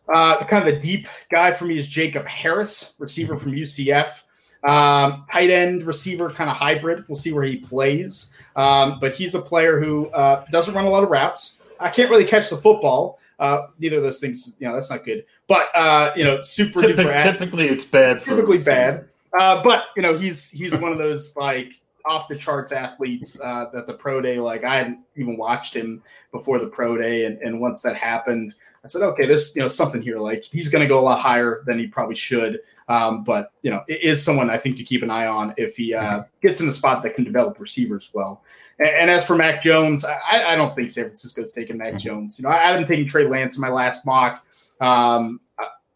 [0.08, 4.22] uh, kind of the deep guy for me is Jacob Harris, receiver from UCF.
[4.64, 7.04] Um, tight end receiver, kind of hybrid.
[7.08, 8.32] We'll see where he plays.
[8.54, 11.58] Um, but he's a player who uh, doesn't run a lot of routes.
[11.80, 13.18] I can't really catch the football.
[13.38, 15.24] Uh, neither of those things, you know, that's not good.
[15.48, 17.22] But uh, you know, super Typic, duper.
[17.22, 18.22] Typically, it's bad.
[18.22, 19.08] typically bad.
[19.36, 21.72] Uh, but you know, he's he's one of those like
[22.04, 24.38] off the charts athletes uh, that the pro day.
[24.38, 28.54] Like I hadn't even watched him before the pro day, and, and once that happened,
[28.84, 30.18] I said, okay, there's you know something here.
[30.18, 32.60] Like he's going to go a lot higher than he probably should.
[32.88, 35.76] Um, but you know, it is someone I think to keep an eye on if
[35.76, 36.46] he uh, mm-hmm.
[36.46, 38.42] gets in a spot that can develop receivers well.
[38.78, 41.98] And, and as for Mac Jones, I, I, don't think San Francisco's taking Mac mm-hmm.
[41.98, 42.38] Jones.
[42.38, 44.44] You know, I, I didn't take Trey Lance in my last mock.
[44.80, 45.40] Um,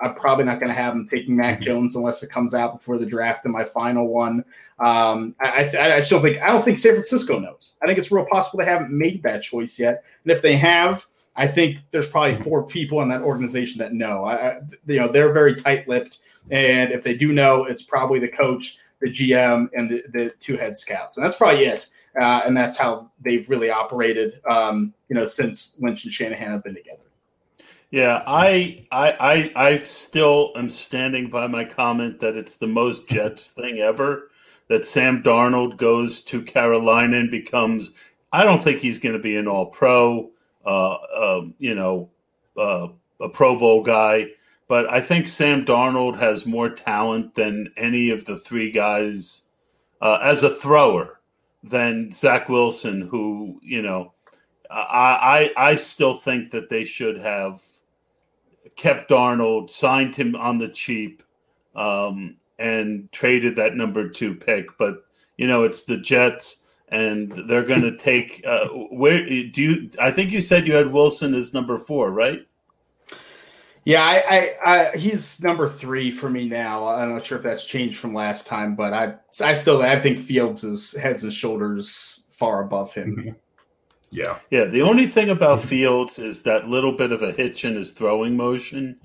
[0.01, 1.64] I, am probably not going to have him taking Mac mm-hmm.
[1.64, 4.44] Jones unless it comes out before the draft in my final one.
[4.78, 7.74] Um, I, I, I still think I don't think San Francisco knows.
[7.82, 11.06] I think it's real possible they haven't made that choice yet, and if they have,
[11.36, 12.44] I think there's probably mm-hmm.
[12.44, 14.24] four people in that organization that know.
[14.24, 16.18] I, you know, they're very tight-lipped,
[16.51, 20.56] and if they do know, it's probably the coach, the GM, and the, the two
[20.56, 21.89] head scouts, and that's probably it.
[22.18, 26.64] Uh, and that's how they've really operated, um, you know, since Lynch and Shanahan have
[26.64, 27.06] been together.
[27.91, 33.09] Yeah, I, I, I, I still am standing by my comment that it's the most
[33.09, 34.31] Jets thing ever.
[34.69, 37.93] That Sam Darnold goes to Carolina and becomes.
[38.33, 40.31] I don't think he's going to be an All Pro
[40.67, 42.11] uh, um, you know,
[42.59, 42.89] uh,
[43.21, 44.27] a Pro Bowl guy.
[44.69, 49.43] But I think Sam Darnold has more talent than any of the three guys
[50.01, 51.21] uh, as a thrower
[51.63, 54.13] than Zach Wilson, who you know,
[54.69, 57.63] I, I I still think that they should have
[58.77, 61.23] kept Darnold, signed him on the cheap,
[61.74, 64.66] um, and traded that number two pick.
[64.78, 65.05] But
[65.36, 69.90] you know, it's the Jets and they're going to take uh, where do you?
[70.01, 72.47] I think you said you had Wilson as number four, right?
[73.85, 76.89] Yeah, I, I, I, he's number three for me now.
[76.89, 80.19] I'm not sure if that's changed from last time, but I, I still, I think
[80.19, 83.16] Fields is heads and shoulders far above him.
[83.16, 83.31] Mm-hmm.
[84.17, 84.65] Yeah, yeah.
[84.65, 88.35] The only thing about Fields is that little bit of a hitch in his throwing
[88.35, 88.97] motion.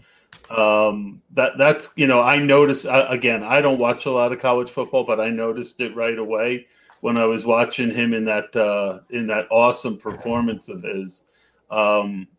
[0.49, 3.43] Um, that that's you know I noticed uh, again.
[3.43, 6.67] I don't watch a lot of college football, but I noticed it right away
[7.01, 11.23] when I was watching him in that uh, in that awesome performance of his.
[11.69, 12.29] Um,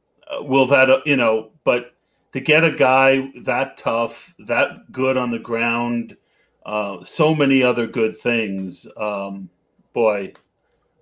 [0.40, 1.50] will that you know?
[1.64, 1.94] But
[2.32, 6.16] to get a guy that tough, that good on the ground,
[6.64, 8.86] uh, so many other good things.
[8.96, 9.50] Um,
[9.92, 10.32] boy,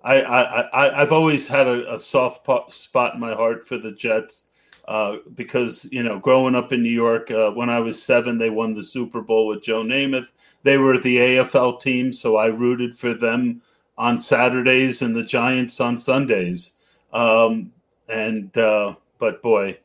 [0.03, 3.91] I, I, I have always had a, a soft spot in my heart for the
[3.91, 4.45] Jets.
[4.87, 8.49] Uh, because you know, growing up in New York, uh, when I was seven, they
[8.49, 10.27] won the Super Bowl with Joe Namath.
[10.63, 13.61] They were the AFL team, so I rooted for them
[13.97, 16.77] on Saturdays and the Giants on Sundays.
[17.13, 17.71] Um,
[18.09, 19.77] and uh, but boy,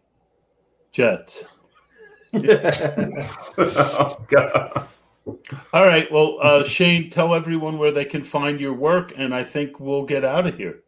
[0.93, 1.45] Jets.
[2.35, 4.89] oh, God.
[5.27, 6.11] All right.
[6.11, 10.05] Well, uh, Shane, tell everyone where they can find your work, and I think we'll
[10.05, 10.83] get out of here.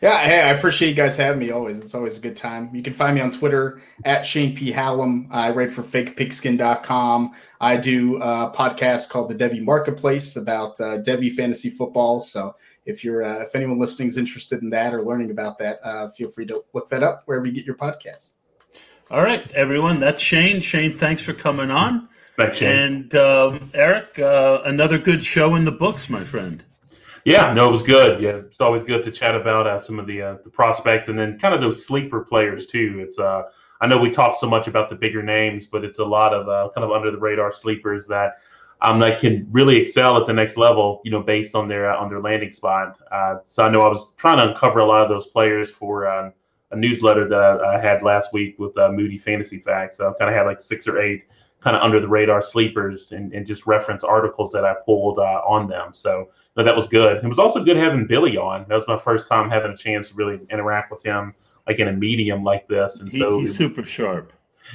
[0.00, 1.80] Yeah, hey, I appreciate you guys having me always.
[1.80, 2.70] It's always a good time.
[2.74, 4.70] You can find me on Twitter at Shane P.
[4.70, 5.28] Hallam.
[5.30, 7.32] I write for fakepigskin.com.
[7.60, 12.20] I do a podcast called The Devy Marketplace about uh, Devy fantasy football.
[12.20, 12.54] So
[12.86, 16.08] if you're uh, if anyone listening is interested in that or learning about that, uh,
[16.10, 18.34] feel free to look that up wherever you get your podcasts.
[19.10, 20.00] All right, everyone.
[20.00, 20.60] That's Shane.
[20.60, 22.08] Shane, thanks for coming on.
[22.68, 26.64] And um, Eric, uh, another good show in the books, my friend.
[27.24, 28.20] Yeah, no, it was good.
[28.20, 31.18] Yeah, it's always good to chat about uh, some of the uh, the prospects and
[31.18, 32.98] then kind of those sleeper players too.
[32.98, 33.44] It's uh,
[33.80, 36.48] I know we talk so much about the bigger names, but it's a lot of
[36.48, 38.40] uh, kind of under the radar sleepers that
[38.82, 41.00] um, that can really excel at the next level.
[41.04, 42.98] You know, based on their uh, on their landing spot.
[43.10, 46.10] Uh, so I know I was trying to uncover a lot of those players for.
[46.10, 46.32] Um,
[46.70, 49.98] a newsletter that I, I had last week with uh, Moody Fantasy Facts.
[49.98, 51.24] So I kind of had like six or eight
[51.64, 55.40] kind of under the radar sleepers and, and just reference articles that I pulled uh,
[55.48, 55.94] on them.
[55.94, 57.24] So that was good.
[57.24, 58.66] It was also good having Billy on.
[58.68, 61.34] That was my first time having a chance to really interact with him
[61.66, 63.00] like in a medium like this.
[63.00, 64.32] And so he's super sharp.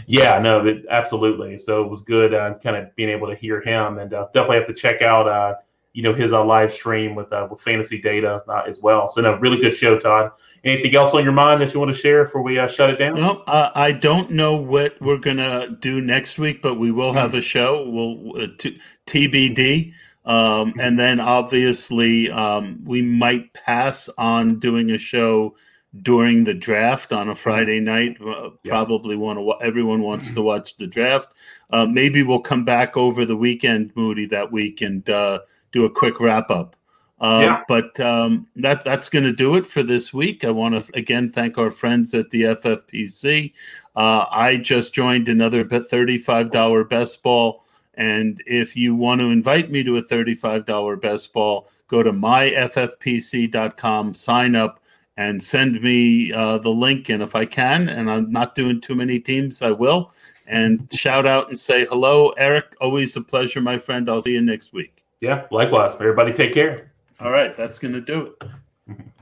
[0.07, 1.59] Yeah, no, it, absolutely.
[1.59, 4.57] So it was good uh, kind of being able to hear him and uh, definitely
[4.57, 5.55] have to check out uh,
[5.93, 9.07] you know his uh, live stream with uh, with fantasy data uh, as well.
[9.07, 10.31] So no, really good show, Todd.
[10.63, 12.97] Anything else on your mind that you want to share before we uh, shut it
[12.97, 13.15] down?
[13.15, 17.33] No, uh, I don't know what we're gonna do next week, but we will have
[17.33, 17.89] a show.
[17.89, 19.93] We'll uh, t- TBD.
[20.25, 25.55] Um, and then obviously um, we might pass on doing a show
[26.01, 28.17] during the draft on a Friday night.
[28.21, 28.71] Uh, yeah.
[28.71, 29.65] Probably want to.
[29.65, 31.33] Everyone wants to watch the draft.
[31.71, 35.39] Uh, maybe we'll come back over the weekend, Moody, that week and uh,
[35.71, 36.75] do a quick wrap up.
[37.19, 37.63] Uh, yeah.
[37.67, 40.45] But um, that that's going to do it for this week.
[40.45, 43.51] I want to again thank our friends at the FFPC.
[43.95, 47.65] Uh, I just joined another thirty-five dollar best ball,
[47.95, 52.13] and if you want to invite me to a thirty-five dollar best ball, go to
[52.13, 54.79] myffpc.com, sign up,
[55.17, 57.09] and send me uh, the link.
[57.09, 60.13] And if I can, and I'm not doing too many teams, I will.
[60.47, 62.75] And shout out and say hello, Eric.
[62.79, 64.09] Always a pleasure, my friend.
[64.09, 64.99] I'll see you next week.
[65.21, 65.95] Yeah, likewise.
[65.95, 66.88] Everybody take care.
[67.19, 68.97] All right, that's going to do it.